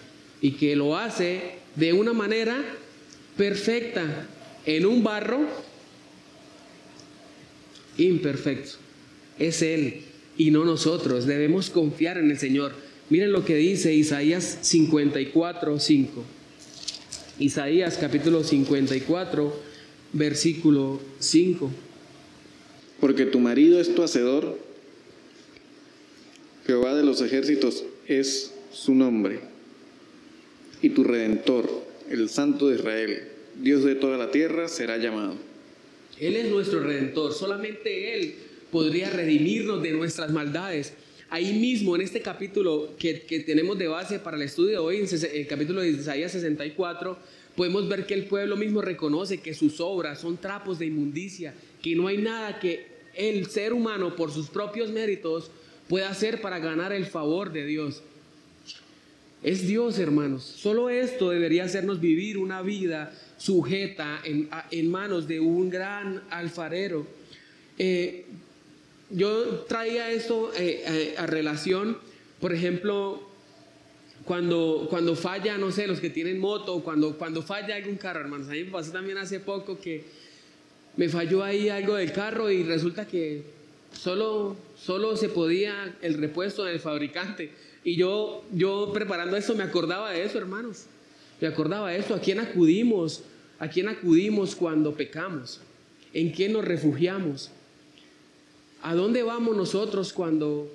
[0.40, 1.40] y que lo hace
[1.76, 2.62] de una manera
[3.36, 4.28] perfecta
[4.66, 5.46] en un barro
[7.96, 8.78] imperfecto.
[9.38, 10.02] Es Él
[10.36, 11.26] y no nosotros.
[11.26, 12.74] Debemos confiar en el Señor.
[13.10, 16.24] Miren lo que dice Isaías 54, 5.
[17.38, 19.62] Isaías capítulo 54,
[20.12, 21.70] versículo 5
[23.04, 24.58] porque tu marido es tu hacedor,
[26.66, 29.40] Jehová de los ejércitos es su nombre,
[30.80, 31.68] y tu redentor,
[32.08, 33.28] el Santo de Israel,
[33.60, 35.34] Dios de toda la tierra, será llamado.
[36.18, 38.36] Él es nuestro redentor, solamente Él
[38.72, 40.94] podría redimirnos de nuestras maldades.
[41.28, 43.12] Ahí mismo, en este capítulo que,
[43.46, 47.18] tenemos de base para el estudio de hoy, en el capítulo de Isaías 64,
[47.54, 51.94] podemos ver que el pueblo mismo reconoce que sus obras son trapos de inmundicia, que
[51.94, 55.50] no hay nada que el ser humano por sus propios méritos
[55.88, 58.02] puede hacer para ganar el favor de Dios.
[59.42, 60.42] Es Dios, hermanos.
[60.42, 67.06] Solo esto debería hacernos vivir una vida sujeta en, manos de un gran alfarero.
[67.76, 68.24] Eh,
[69.10, 71.98] yo traía esto eh, eh, a relación,
[72.40, 73.28] por ejemplo,
[74.24, 78.48] cuando, cuando falla, no sé, los que tienen moto, cuando, cuando falla algún carro, hermanos.
[78.48, 80.04] A mí me pasó también hace poco que
[80.96, 83.42] me falló ahí algo del carro y resulta que
[83.92, 87.50] solo, solo se podía el repuesto del fabricante.
[87.82, 90.84] Y yo, yo preparando eso me acordaba de eso, hermanos.
[91.40, 92.14] Me acordaba de eso.
[92.14, 93.22] ¿A quién acudimos?
[93.58, 95.60] ¿A quién acudimos cuando pecamos?
[96.12, 97.50] ¿En quién nos refugiamos?
[98.82, 100.70] ¿A dónde vamos nosotros cuando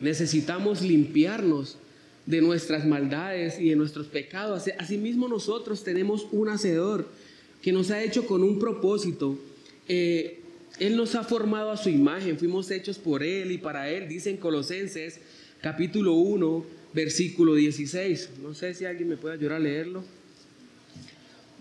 [0.00, 1.78] necesitamos limpiarnos
[2.26, 4.64] de nuestras maldades y de nuestros pecados?
[4.78, 7.06] Asimismo nosotros tenemos un hacedor
[7.62, 9.38] que nos ha hecho con un propósito.
[9.88, 10.40] Eh,
[10.78, 14.36] él nos ha formado a su imagen, fuimos hechos por Él y para Él, dicen
[14.36, 15.20] Colosenses
[15.60, 18.30] capítulo 1, versículo 16.
[18.42, 20.02] No sé si alguien me puede ayudar a leerlo.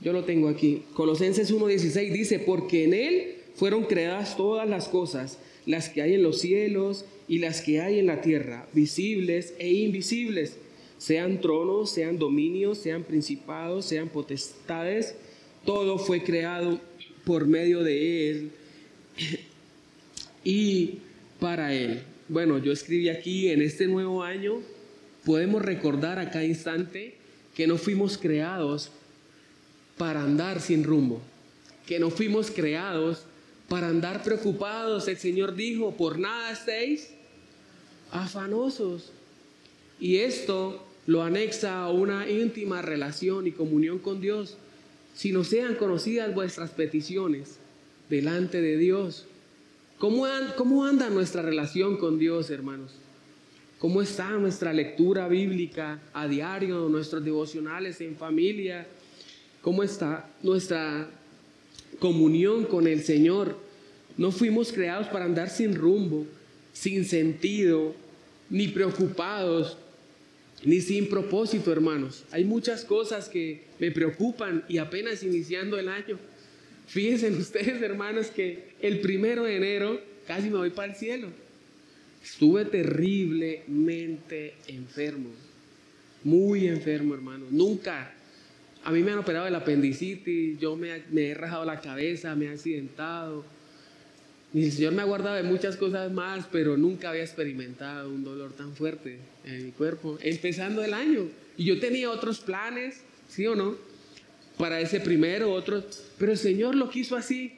[0.01, 0.83] Yo lo tengo aquí.
[0.93, 5.37] Colosenses 16 dice, porque en Él fueron creadas todas las cosas,
[5.67, 9.71] las que hay en los cielos y las que hay en la tierra, visibles e
[9.71, 10.57] invisibles,
[10.97, 15.15] sean tronos, sean dominios, sean principados, sean potestades
[15.65, 16.79] todo fue creado
[17.25, 18.51] por medio de Él
[20.43, 20.99] y
[21.39, 22.01] para Él.
[22.27, 24.61] Bueno, yo escribí aquí, en este nuevo año,
[25.25, 27.15] podemos recordar a cada instante
[27.55, 28.91] que no fuimos creados
[29.97, 31.21] para andar sin rumbo,
[31.85, 33.23] que no fuimos creados
[33.67, 35.07] para andar preocupados.
[35.07, 37.09] El Señor dijo, por nada estéis
[38.11, 39.11] afanosos.
[39.99, 44.57] Y esto lo anexa a una íntima relación y comunión con Dios
[45.13, 47.57] si no sean conocidas vuestras peticiones
[48.09, 49.25] delante de Dios.
[49.97, 50.25] ¿Cómo,
[50.57, 52.93] ¿Cómo anda nuestra relación con Dios, hermanos?
[53.79, 58.85] ¿Cómo está nuestra lectura bíblica a diario, nuestros devocionales en familia?
[59.61, 61.09] ¿Cómo está nuestra
[61.99, 63.57] comunión con el Señor?
[64.17, 66.25] No fuimos creados para andar sin rumbo,
[66.73, 67.95] sin sentido,
[68.49, 69.77] ni preocupados
[70.63, 72.23] ni sin propósito, hermanos.
[72.31, 76.19] Hay muchas cosas que me preocupan y apenas iniciando el año.
[76.87, 81.29] Fíjense ustedes, hermanos, que el primero de enero casi me voy para el cielo.
[82.23, 85.29] Estuve terriblemente enfermo,
[86.23, 87.45] muy enfermo, hermano.
[87.49, 88.13] Nunca,
[88.83, 92.45] a mí me han operado el apendicitis, yo me, me he rajado la cabeza, me
[92.45, 93.43] he accidentado
[94.53, 98.23] y el Señor me ha guardado de muchas cosas más, pero nunca había experimentado un
[98.23, 101.29] dolor tan fuerte en mi cuerpo, empezando el año.
[101.55, 103.77] Y yo tenía otros planes, ¿sí o no?
[104.57, 107.53] Para ese primero, otros, pero el Señor lo quiso así.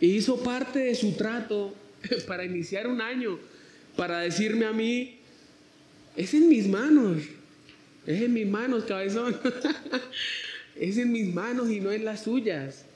[0.00, 1.72] Y hizo parte de su trato
[2.26, 3.38] para iniciar un año,
[3.96, 5.18] para decirme a mí,
[6.16, 7.22] es en mis manos,
[8.06, 9.36] es en mis manos, cabezón.
[10.76, 12.86] es en mis manos y no en las suyas.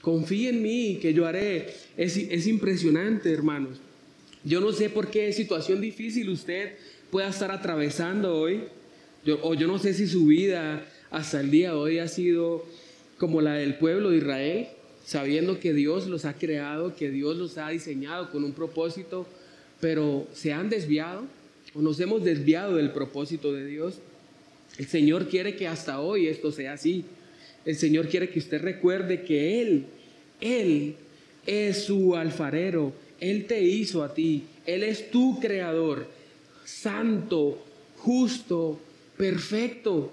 [0.00, 1.74] Confía en mí, que yo haré.
[1.96, 3.78] Es, es impresionante, hermanos.
[4.44, 6.74] Yo no sé por qué situación difícil usted
[7.10, 8.62] pueda estar atravesando hoy.
[9.42, 12.64] O yo no sé si su vida hasta el día de hoy ha sido
[13.18, 14.68] como la del pueblo de Israel,
[15.04, 19.26] sabiendo que Dios los ha creado, que Dios los ha diseñado con un propósito,
[19.80, 21.24] pero se han desviado
[21.74, 23.98] o nos hemos desviado del propósito de Dios.
[24.78, 27.04] El Señor quiere que hasta hoy esto sea así.
[27.64, 29.86] El Señor quiere que usted recuerde que Él,
[30.40, 30.96] Él
[31.46, 36.06] es su alfarero, Él te hizo a ti, Él es tu creador,
[36.64, 37.58] santo,
[37.98, 38.80] justo,
[39.16, 40.12] perfecto.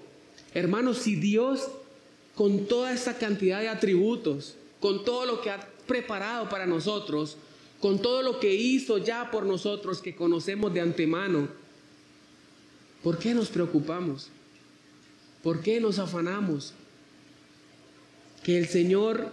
[0.54, 1.68] Hermanos, si Dios
[2.34, 7.36] con toda esta cantidad de atributos, con todo lo que ha preparado para nosotros,
[7.80, 11.48] con todo lo que hizo ya por nosotros que conocemos de antemano,
[13.02, 14.28] ¿por qué nos preocupamos?
[15.42, 16.74] ¿Por qué nos afanamos?
[18.48, 19.30] Que el Señor,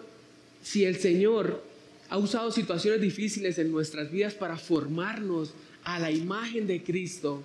[0.61, 1.63] si el Señor
[2.09, 5.53] ha usado situaciones difíciles en nuestras vidas para formarnos
[5.85, 7.41] a la imagen de Cristo,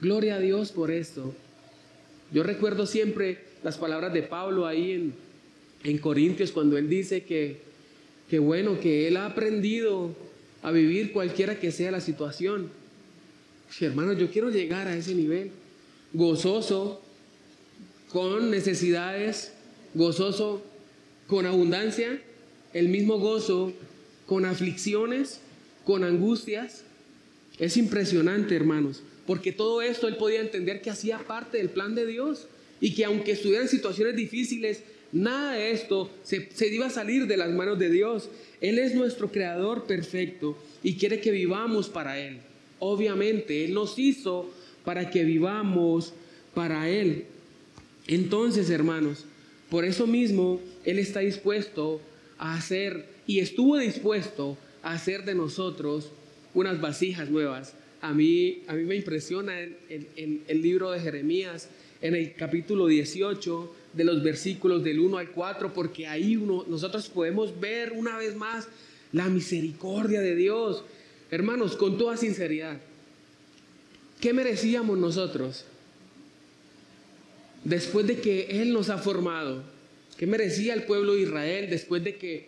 [0.00, 1.32] gloria a Dios por esto.
[2.32, 5.14] Yo recuerdo siempre las palabras de Pablo ahí en,
[5.84, 7.58] en Corintios cuando él dice que,
[8.28, 10.16] que bueno, que él ha aprendido
[10.64, 12.70] a vivir cualquiera que sea la situación.
[13.70, 15.52] Si hermanos, yo quiero llegar a ese nivel,
[16.12, 17.00] gozoso,
[18.10, 19.52] con necesidades,
[19.94, 20.73] gozoso
[21.26, 22.20] con abundancia,
[22.72, 23.72] el mismo gozo
[24.26, 25.40] con aflicciones,
[25.84, 26.84] con angustias.
[27.58, 32.06] Es impresionante, hermanos, porque todo esto él podía entender que hacía parte del plan de
[32.06, 32.48] Dios
[32.80, 34.82] y que aunque estuviera en situaciones difíciles,
[35.12, 38.28] nada de esto se, se iba a salir de las manos de Dios.
[38.60, 42.38] Él es nuestro creador perfecto y quiere que vivamos para Él.
[42.80, 44.50] Obviamente, Él nos hizo
[44.84, 46.12] para que vivamos
[46.54, 47.26] para Él.
[48.06, 49.24] Entonces, hermanos,
[49.70, 52.00] por eso mismo Él está dispuesto
[52.38, 56.10] a hacer y estuvo dispuesto a hacer de nosotros
[56.52, 57.74] unas vasijas nuevas.
[58.00, 61.68] A mí, a mí me impresiona el, el, libro de Jeremías
[62.02, 67.08] en el capítulo 18 de los versículos del 1 al 4, porque ahí uno, nosotros
[67.08, 68.68] podemos ver una vez más
[69.12, 70.84] la misericordia de Dios.
[71.30, 72.78] Hermanos, con toda sinceridad,
[74.20, 75.64] ¿qué merecíamos nosotros?
[77.64, 79.62] después de que Él nos ha formado,
[80.16, 82.46] ¿qué merecía el pueblo de Israel después de que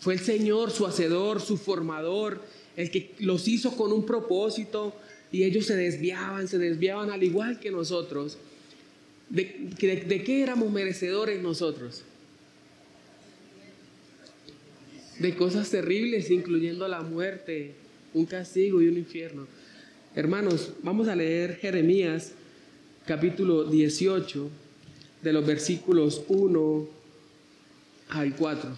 [0.00, 2.42] fue el Señor su hacedor, su formador,
[2.76, 4.94] el que los hizo con un propósito
[5.30, 8.38] y ellos se desviaban, se desviaban al igual que nosotros?
[9.30, 12.02] ¿De, qué éramos merecedores nosotros?
[15.18, 17.72] De cosas terribles, incluyendo la muerte,
[18.12, 19.46] un castigo y un infierno.
[20.14, 22.32] Hermanos, vamos a leer Jeremías
[23.06, 24.50] capítulo 18,
[25.22, 27.03] de los versículos 1
[28.14, 28.70] al 4.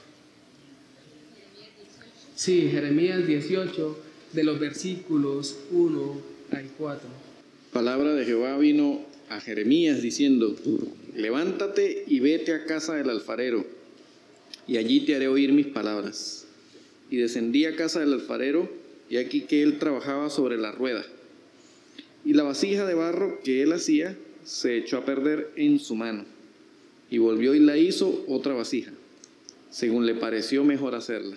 [2.34, 3.98] Sí, Jeremías 18,
[4.32, 6.20] de los versículos 1
[6.52, 7.08] al 4.
[7.72, 10.56] Palabra de Jehová vino a Jeremías diciendo,
[11.14, 13.64] levántate y vete a casa del alfarero,
[14.66, 16.46] y allí te haré oír mis palabras.
[17.10, 18.68] Y descendí a casa del alfarero,
[19.08, 21.04] y aquí que él trabajaba sobre la rueda
[22.26, 26.24] y la vasija de barro que él hacía se echó a perder en su mano,
[27.08, 28.90] y volvió y la hizo otra vasija,
[29.76, 31.36] según le pareció mejor hacerla.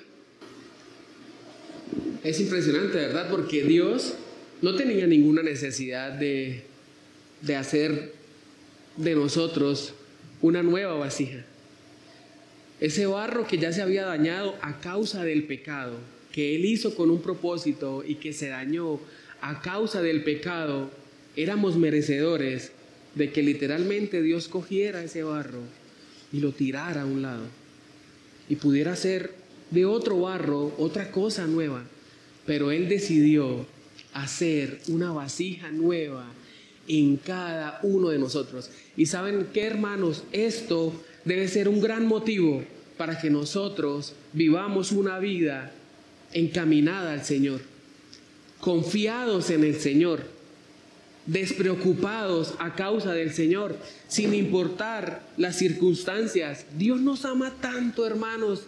[2.24, 3.30] Es impresionante, ¿verdad?
[3.30, 4.14] Porque Dios
[4.62, 6.64] no tenía ninguna necesidad de,
[7.42, 8.14] de hacer
[8.96, 9.94] de nosotros
[10.42, 11.44] una nueva vasija.
[12.80, 15.98] Ese barro que ya se había dañado a causa del pecado,
[16.32, 19.02] que Él hizo con un propósito y que se dañó
[19.42, 20.90] a causa del pecado,
[21.36, 22.72] éramos merecedores
[23.16, 25.60] de que literalmente Dios cogiera ese barro
[26.32, 27.59] y lo tirara a un lado
[28.50, 29.34] y pudiera hacer
[29.72, 31.84] de otro barro otra cosa nueva.
[32.46, 33.66] Pero Él decidió
[34.14, 36.26] hacer una vasija nueva
[36.88, 38.72] en cada uno de nosotros.
[38.98, 40.92] Y saben qué, hermanos, esto
[41.24, 42.64] debe ser un gran motivo
[42.98, 45.72] para que nosotros vivamos una vida
[46.34, 47.62] encaminada al Señor
[48.60, 50.24] confiados en el Señor,
[51.30, 53.78] despreocupados a causa del Señor,
[54.08, 56.66] sin importar las circunstancias.
[56.78, 58.64] Dios nos ama tanto, hermanos,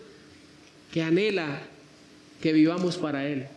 [0.92, 1.62] que anhela
[2.42, 3.48] que vivamos para Él.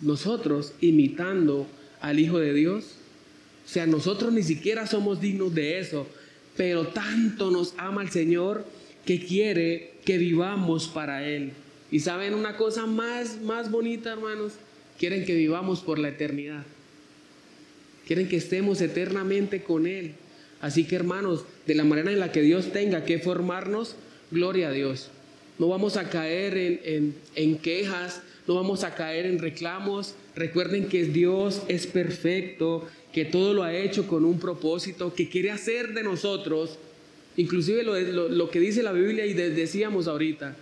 [0.00, 1.66] Nosotros imitando
[2.00, 2.96] al Hijo de Dios.
[3.64, 6.06] O sea, nosotros ni siquiera somos dignos de eso,
[6.56, 8.64] pero tanto nos ama el Señor
[9.04, 11.52] que quiere que vivamos para Él.
[11.92, 14.54] Y saben una cosa más, más bonita, hermanos,
[15.00, 16.62] Quieren que vivamos por la eternidad.
[18.10, 20.14] Quieren que estemos eternamente con Él.
[20.60, 23.94] Así que hermanos, de la manera en la que Dios tenga que formarnos,
[24.32, 25.10] gloria a Dios.
[25.60, 30.16] No vamos a caer en, en quejas, no vamos a caer en reclamos.
[30.34, 35.52] Recuerden que Dios es perfecto, que todo lo ha hecho con un propósito, que quiere
[35.52, 36.80] hacer de nosotros,
[37.36, 40.56] inclusive lo, que dice la Biblia y decíamos ahorita,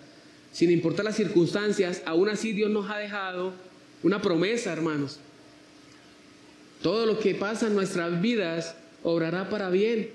[0.53, 3.55] sin importar las circunstancias, aún así Dios nos ha dejado
[4.03, 5.19] una promesa, hermanos.
[6.83, 10.11] Todo lo que pasa en nuestras vidas obrará para bien.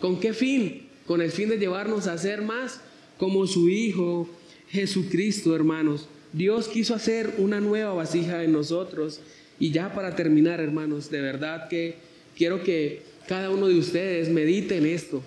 [0.00, 0.88] ¿Con qué fin?
[1.06, 2.80] Con el fin de llevarnos a ser más
[3.18, 4.28] como su Hijo
[4.68, 6.08] Jesucristo, hermanos.
[6.32, 9.20] Dios quiso hacer una nueva vasija en nosotros
[9.60, 11.96] y ya para terminar, hermanos, de verdad que
[12.36, 15.22] quiero que cada uno de ustedes medite en esto.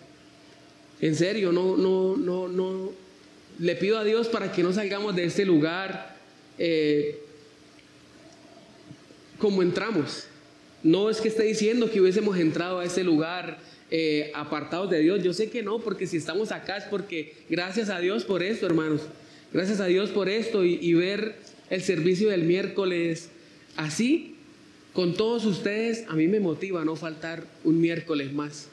[1.00, 2.92] En serio, no, no, no, no.
[3.60, 6.18] Le pido a Dios para que no salgamos de este lugar
[6.58, 7.20] eh,
[9.38, 10.28] como entramos.
[10.84, 13.60] No es que esté diciendo que hubiésemos entrado a ese lugar
[13.90, 15.24] eh, apartados de Dios.
[15.24, 18.66] Yo sé que no, porque si estamos acá es porque gracias a Dios por esto,
[18.66, 19.02] hermanos.
[19.54, 21.36] Gracias a Dios por esto y ver
[21.70, 23.30] el servicio del miércoles
[23.78, 24.34] Así,
[24.92, 28.70] con todos ustedes, a mí me motiva no faltar un miércoles más,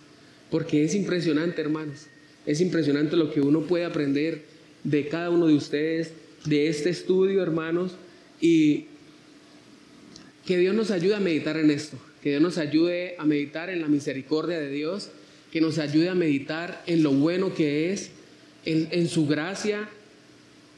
[0.50, 2.06] porque es impresionante, hermanos.
[2.46, 4.44] Es impresionante lo que uno puede aprender
[4.82, 6.12] de cada uno de ustedes,
[6.46, 7.96] de este estudio, hermanos,
[8.40, 8.86] y
[10.46, 13.80] que Dios nos ayude a meditar en esto, que Dios nos ayude a meditar en
[13.80, 15.10] la misericordia de Dios,
[15.50, 18.10] que nos ayude a meditar en lo bueno que es,
[18.64, 19.88] en, en su gracia,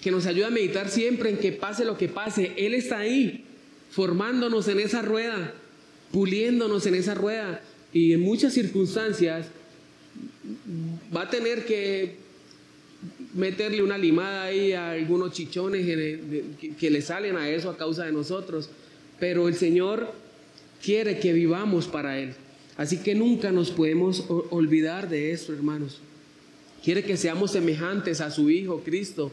[0.00, 3.44] que nos ayude a meditar siempre en que pase lo que pase, Él está ahí,
[3.90, 5.54] formándonos en esa rueda,
[6.12, 7.62] puliéndonos en esa rueda.
[7.92, 9.46] Y en muchas circunstancias
[11.14, 12.16] va a tener que
[13.34, 15.86] meterle una limada ahí a algunos chichones
[16.78, 18.70] que le salen a eso a causa de nosotros.
[19.18, 20.12] Pero el Señor
[20.82, 22.34] quiere que vivamos para Él.
[22.76, 26.00] Así que nunca nos podemos olvidar de esto, hermanos.
[26.84, 29.32] Quiere que seamos semejantes a su Hijo Cristo.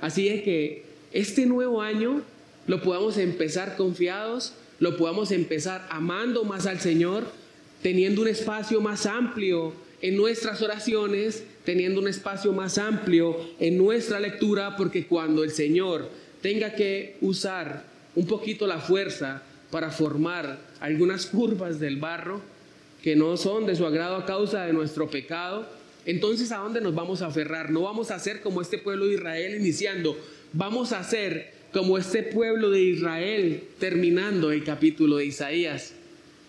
[0.00, 2.22] Así es que este nuevo año
[2.66, 7.24] lo podamos empezar confiados, lo podamos empezar amando más al Señor,
[7.82, 14.20] teniendo un espacio más amplio en nuestras oraciones, teniendo un espacio más amplio en nuestra
[14.20, 16.08] lectura, porque cuando el Señor
[16.40, 17.84] tenga que usar
[18.18, 22.40] un poquito la fuerza para formar algunas curvas del barro
[23.00, 25.68] que no son de su agrado a causa de nuestro pecado,
[26.04, 27.70] entonces ¿a dónde nos vamos a aferrar?
[27.70, 30.18] No vamos a ser como este pueblo de Israel iniciando,
[30.52, 35.92] vamos a ser como este pueblo de Israel terminando el capítulo de Isaías,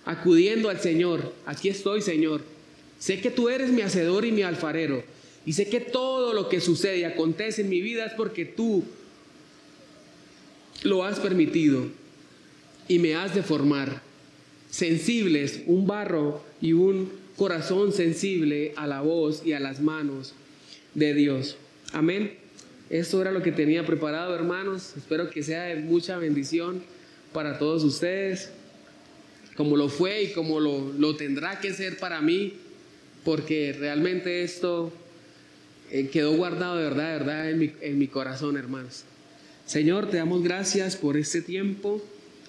[0.06, 2.42] acudiendo al Señor, aquí estoy Señor,
[2.98, 5.04] sé que tú eres mi hacedor y mi alfarero,
[5.46, 8.84] y sé que todo lo que sucede y acontece en mi vida es porque tú
[10.84, 11.88] lo has permitido
[12.88, 14.02] y me has de formar,
[14.70, 20.34] sensibles, un barro y un corazón sensible a la voz y a las manos
[20.94, 21.58] de Dios.
[21.94, 22.34] Amén.
[22.90, 24.94] Esto era lo que tenía preparado, hermanos.
[24.98, 26.82] Espero que sea de mucha bendición
[27.34, 28.52] para todos ustedes,
[29.56, 32.54] como lo fue y como lo, tendrá que ser para mí,
[33.24, 34.92] porque realmente esto
[35.92, 39.04] eh, quedó guardado de verdad, de verdad en mi, en mi corazón, hermanos.
[39.70, 42.04] Señor, te damos gracias por este tiempo.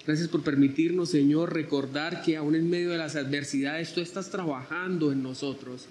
[0.07, 5.11] Gracias por permitirnos, Señor, recordar que aún en medio de las adversidades tú estás trabajando
[5.11, 5.85] en nosotros.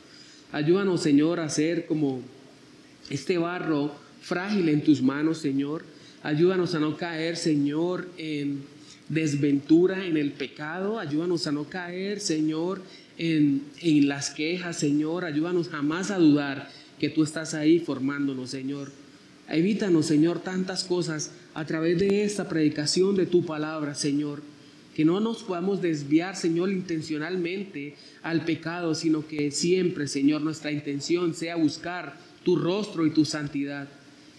[0.51, 2.21] Ayúdanos, Señor, a ser como
[3.11, 5.85] este barro frágil en tus manos, Señor.
[6.25, 8.65] Ayúdanos a no caer, Señor, en
[9.09, 10.99] desventura, en el pecado.
[10.99, 12.83] Ayúdanos a no caer, Señor,
[13.19, 15.25] en, en las quejas, Señor.
[15.25, 16.69] Ayúdanos jamás a dudar
[16.99, 18.91] que tú estás ahí formándonos, Señor.
[19.51, 24.43] Evítanos, Señor, tantas cosas a través de esta predicación de tu palabra, Señor.
[24.95, 31.35] Que no nos podamos desviar, Señor, intencionalmente al pecado, sino que siempre, Señor, nuestra intención
[31.35, 33.89] sea buscar tu rostro y tu santidad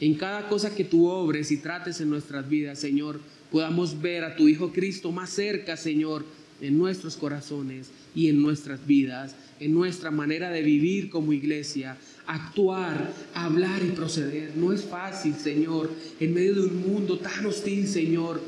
[0.01, 3.19] en cada cosa que tú obres y trates en nuestras vidas, Señor,
[3.51, 6.25] podamos ver a tu Hijo Cristo más cerca, Señor,
[6.59, 13.13] en nuestros corazones y en nuestras vidas, en nuestra manera de vivir como iglesia, actuar,
[13.33, 14.53] hablar y proceder.
[14.55, 15.89] No es fácil, Señor,
[16.19, 18.41] en medio de un mundo tan hostil, Señor,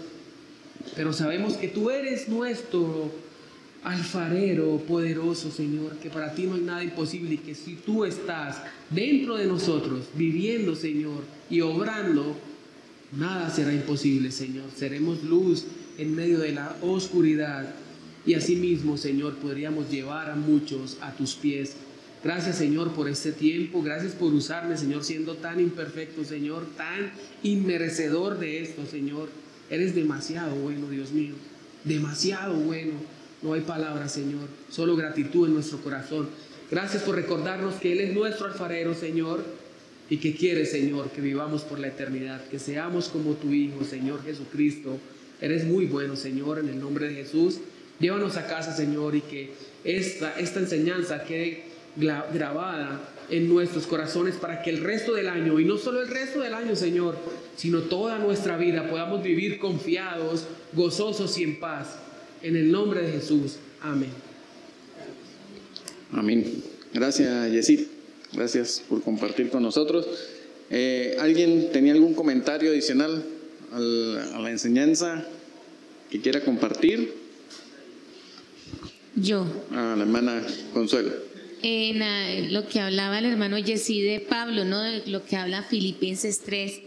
[0.96, 3.12] pero sabemos que tú eres nuestro
[3.84, 8.62] alfarero poderoso, Señor, que para ti no hay nada imposible y que si tú estás
[8.90, 12.38] dentro de nosotros, viviendo, Señor, y obrando,
[13.18, 14.66] nada será imposible, Señor.
[14.76, 15.66] Seremos luz
[15.98, 17.74] en medio de la oscuridad
[18.26, 21.76] y asimismo, Señor, podríamos llevar a muchos a tus pies.
[22.24, 23.84] Gracias, Señor, por este tiempo.
[23.84, 27.12] Gracias por usarme, Señor, siendo tan imperfecto, Señor, tan
[27.44, 29.30] inmerecedor de esto, Señor.
[29.70, 31.34] Eres demasiado bueno, Dios mío.
[31.84, 32.94] Demasiado bueno.
[33.42, 34.48] No hay palabras, Señor.
[34.70, 36.30] Solo gratitud en nuestro corazón.
[36.72, 39.44] Gracias por recordarnos que Él es nuestro alfarero, Señor,
[40.10, 44.24] y que quiere, Señor, que vivamos por la eternidad, que seamos como tu Hijo, Señor
[44.24, 44.98] Jesucristo.
[45.42, 47.60] Eres muy bueno, Señor, en el nombre de Jesús.
[48.00, 49.52] Llévanos a casa, Señor, y que
[49.84, 51.64] esta, enseñanza quede
[51.96, 56.42] grabada en nuestros corazones para que el resto del año, y no solo el resto
[56.42, 57.18] del año, Señor,
[57.56, 61.96] sino toda nuestra vida podamos vivir confiados, gozosos y en paz.
[62.42, 63.56] En el nombre de Jesús.
[63.82, 64.10] Amén.
[66.12, 66.64] Amén.
[66.94, 67.88] Gracias, Yesid.
[68.34, 70.06] Gracias por compartir con nosotros.
[70.70, 73.24] Eh, ¿Alguien tenía algún comentario adicional
[73.72, 73.80] a
[74.40, 75.26] la enseñanza
[76.10, 77.23] que quiera compartir?
[79.16, 79.46] Yo.
[79.72, 80.42] A la hermana
[80.74, 81.34] Consuelo
[81.64, 84.84] en lo que hablaba el hermano Jessy de Pablo, ¿no?
[85.06, 86.82] lo que habla Filipenses 3,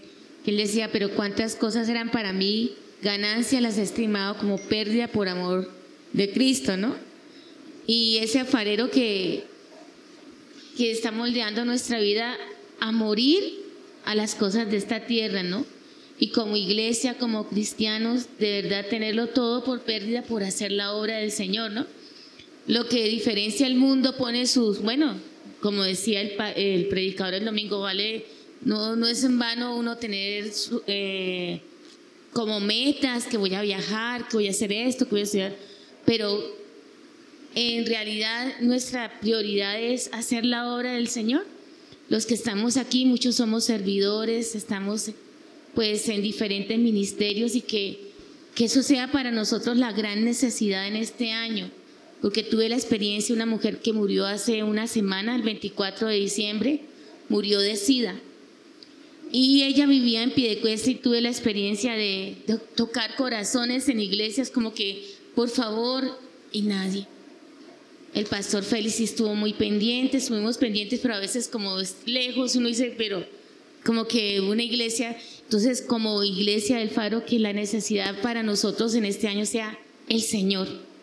[0.45, 5.09] que él decía, pero cuántas cosas eran para mí ganancia, las he estimado como pérdida
[5.09, 5.71] por amor
[6.13, 6.95] de Cristo, ¿no?
[7.87, 9.45] Y ese afarero que,
[10.77, 12.37] que está moldeando nuestra vida
[12.81, 13.45] a morir
[14.05, 15.65] a las cosas de esta tierra, ¿no?
[16.19, 21.19] Y como iglesia, como cristianos, de verdad tenerlo todo por pérdida por hacer la obra
[21.19, 21.87] del Señor, ¿no?
[22.67, 25.17] Lo que diferencia el mundo pone sus, bueno,
[25.61, 28.27] como decía el, predicador el domingo, vale,
[28.63, 30.51] no, no es en vano uno tener
[30.89, 31.61] eh,
[32.33, 35.57] como metas que voy a viajar, que voy a hacer esto, que voy a estudiar,
[36.05, 36.57] pero
[37.55, 41.47] en realidad nuestra prioridad es hacer la obra del Señor.
[42.09, 45.11] Los que estamos aquí, muchos somos servidores, estamos
[45.75, 48.11] pues en diferentes ministerios y que,
[48.57, 51.71] que eso sea para nosotros la gran necesidad en este año
[52.27, 56.17] porque tuve la experiencia de una mujer que murió hace una semana, el 24 de
[56.17, 56.81] diciembre,
[57.29, 58.21] murió de SIDA.
[59.31, 62.37] Y ella vivía en Piedecuesta y tuve la experiencia de,
[62.75, 66.19] tocar corazones en iglesias como que, por favor,
[66.51, 67.07] y nadie.
[68.13, 72.67] El pastor Félix estuvo muy pendiente, estuvimos pendientes, pero a veces como es lejos, uno
[72.67, 73.25] dice, pero
[73.85, 79.05] como que una iglesia, entonces como iglesia del faro, que la necesidad para nosotros en
[79.05, 80.96] este año sea el Señor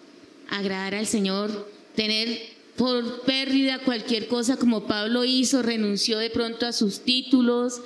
[0.50, 6.74] agradar al Señor, tener por pérdida cualquier cosa como Pablo hizo, renunció de pronto a
[6.74, 7.82] sus títulos,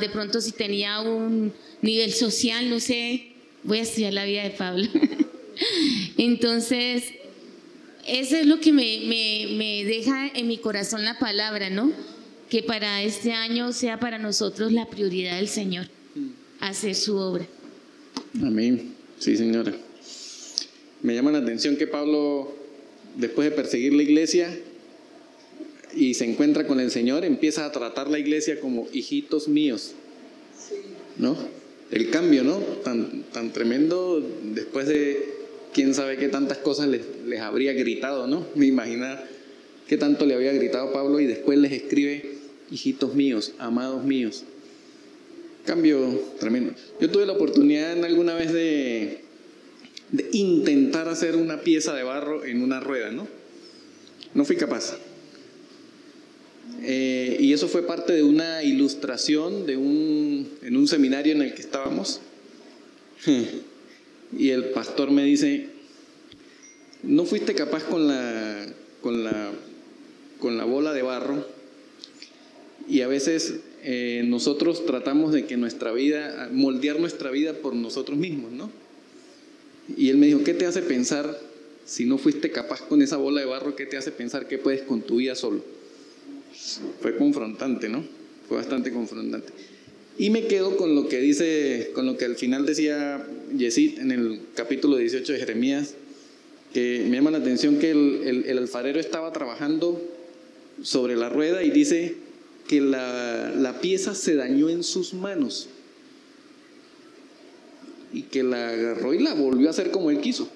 [0.00, 1.52] de pronto si tenía un
[1.82, 4.88] nivel social, no sé, voy a estudiar la vida de Pablo.
[6.16, 7.04] Entonces,
[8.06, 9.00] eso es lo que me,
[9.56, 11.92] me, deja en mi corazón la palabra, ¿no?
[12.48, 15.88] Que para este año sea para nosotros la prioridad del Señor,
[16.60, 17.46] hacer su obra.
[18.42, 18.94] Amén.
[19.18, 19.74] Sí, señora.
[21.02, 22.52] Me llama la atención que Pablo,
[23.16, 24.54] después de perseguir la iglesia
[25.94, 29.92] y se encuentra con el Señor, empieza a tratar la iglesia como hijitos míos.
[31.16, 31.36] ¿No?
[31.90, 32.58] El cambio, ¿no?
[32.84, 34.22] Tan, tan tremendo
[34.54, 35.40] después de
[35.72, 38.46] quién sabe qué tantas cosas les, les habría gritado, ¿no?
[38.54, 39.22] Me imagina
[39.88, 42.36] qué tanto le había gritado Pablo y después les escribe,
[42.70, 44.44] hijitos míos, amados míos.
[45.64, 45.98] Cambio
[46.38, 46.74] tremendo.
[47.00, 49.29] Yo tuve la oportunidad en alguna vez de,
[50.12, 53.28] de intentar hacer una pieza de barro en una rueda, ¿no?
[54.34, 54.96] No fui capaz.
[56.82, 61.54] Eh, y eso fue parte de una ilustración de un, en un seminario en el
[61.54, 62.20] que estábamos.
[64.36, 65.66] Y el pastor me dice,
[67.02, 68.66] no fuiste capaz con la,
[69.02, 69.50] con la,
[70.38, 71.46] con la bola de barro.
[72.88, 78.18] Y a veces eh, nosotros tratamos de que nuestra vida, moldear nuestra vida por nosotros
[78.18, 78.70] mismos, ¿no?
[79.96, 81.38] Y él me dijo, ¿qué te hace pensar,
[81.84, 84.82] si no fuiste capaz con esa bola de barro, qué te hace pensar que puedes
[84.82, 85.62] con tu vida solo?
[87.00, 88.04] Fue confrontante, ¿no?
[88.48, 89.52] Fue bastante confrontante.
[90.18, 93.26] Y me quedo con lo que dice, con lo que al final decía
[93.56, 95.94] Yesid en el capítulo 18 de Jeremías,
[96.74, 100.00] que me llama la atención que el, el, alfarero estaba trabajando
[100.82, 102.16] sobre la rueda y dice
[102.68, 105.68] que la, la pieza se dañó en sus manos
[108.12, 110.48] y que la agarró y la volvió a hacer como él quiso.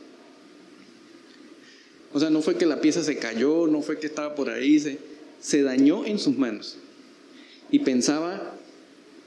[2.13, 4.79] O sea, no fue que la pieza se cayó, no fue que estaba por ahí,
[5.41, 6.77] se, dañó en sus manos.
[7.71, 8.55] Y pensaba,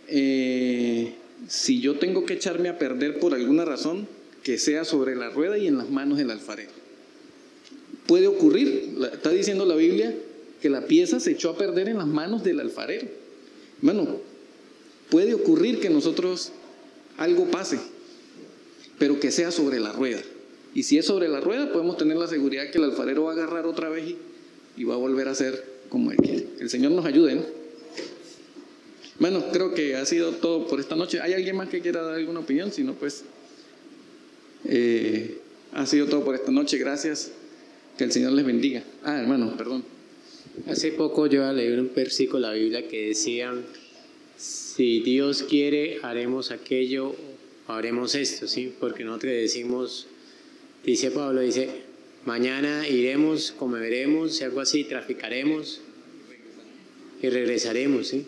[0.08, 1.14] eh,
[1.48, 4.08] si yo tengo que echarme a perder por alguna razón,
[4.44, 6.72] que sea sobre la rueda y en las manos del alfarero.
[8.06, 10.16] Puede ocurrir, está diciendo la Biblia,
[10.62, 13.08] que la pieza se echó a perder en las manos del alfarero.
[13.80, 14.22] Hermano,
[15.10, 16.54] puede ocurrir que nosotros
[17.18, 17.80] algo pase
[18.98, 20.22] pero que sea sobre la rueda.
[20.74, 23.34] Y si es sobre la rueda, podemos tener la seguridad que el alfarero va a
[23.34, 24.16] agarrar otra vez
[24.78, 26.48] y, va a volver a ser como él quiere.
[26.60, 27.42] El Señor nos ayude, ¿no?
[29.20, 31.20] Bueno, creo que ha sido todo por esta noche.
[31.20, 32.72] ¿Hay alguien más que quiera dar alguna opinión?
[32.72, 33.24] Si no, pues
[34.66, 35.40] eh,
[35.74, 36.78] ha sido todo por esta noche.
[36.78, 37.32] Gracias.
[37.98, 38.84] Que el Señor les bendiga.
[39.04, 39.84] Ah, hermano, perdón.
[40.68, 43.54] Hace poco yo leí un versículo de la Biblia que decía,
[44.38, 47.16] si Dios quiere, haremos aquello,
[47.68, 48.74] haremos esto, ¿sí?
[48.80, 50.08] Porque nosotros decimos,
[50.84, 51.70] dice Pablo, dice,
[52.26, 55.82] mañana iremos, comeremos, algo así, traficaremos
[57.22, 58.26] y regresaremos, ¿sí?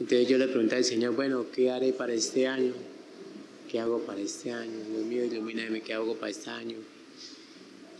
[0.00, 2.72] Entonces yo le pregunté al Señor, bueno, ¿qué haré para este año?
[3.70, 4.72] ¿Qué hago para este año?
[4.90, 6.76] Dios mío, ilumíname, ¿qué hago para este año?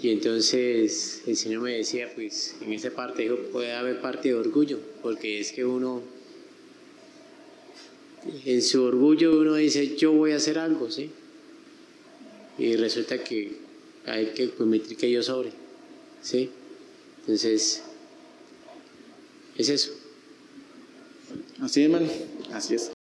[0.00, 4.78] Y entonces el Señor me decía, pues en esa parte puede haber parte de orgullo,
[5.02, 6.02] porque es que uno,
[8.44, 11.10] en su orgullo uno dice, yo voy a hacer algo, ¿sí?
[12.58, 13.56] Y resulta que
[14.06, 15.52] hay que permitir que yo sobre,
[16.22, 16.50] ¿sí?
[17.20, 17.82] Entonces,
[19.56, 19.92] es eso.
[21.60, 22.08] Así es, hermano.
[22.52, 22.97] Así es.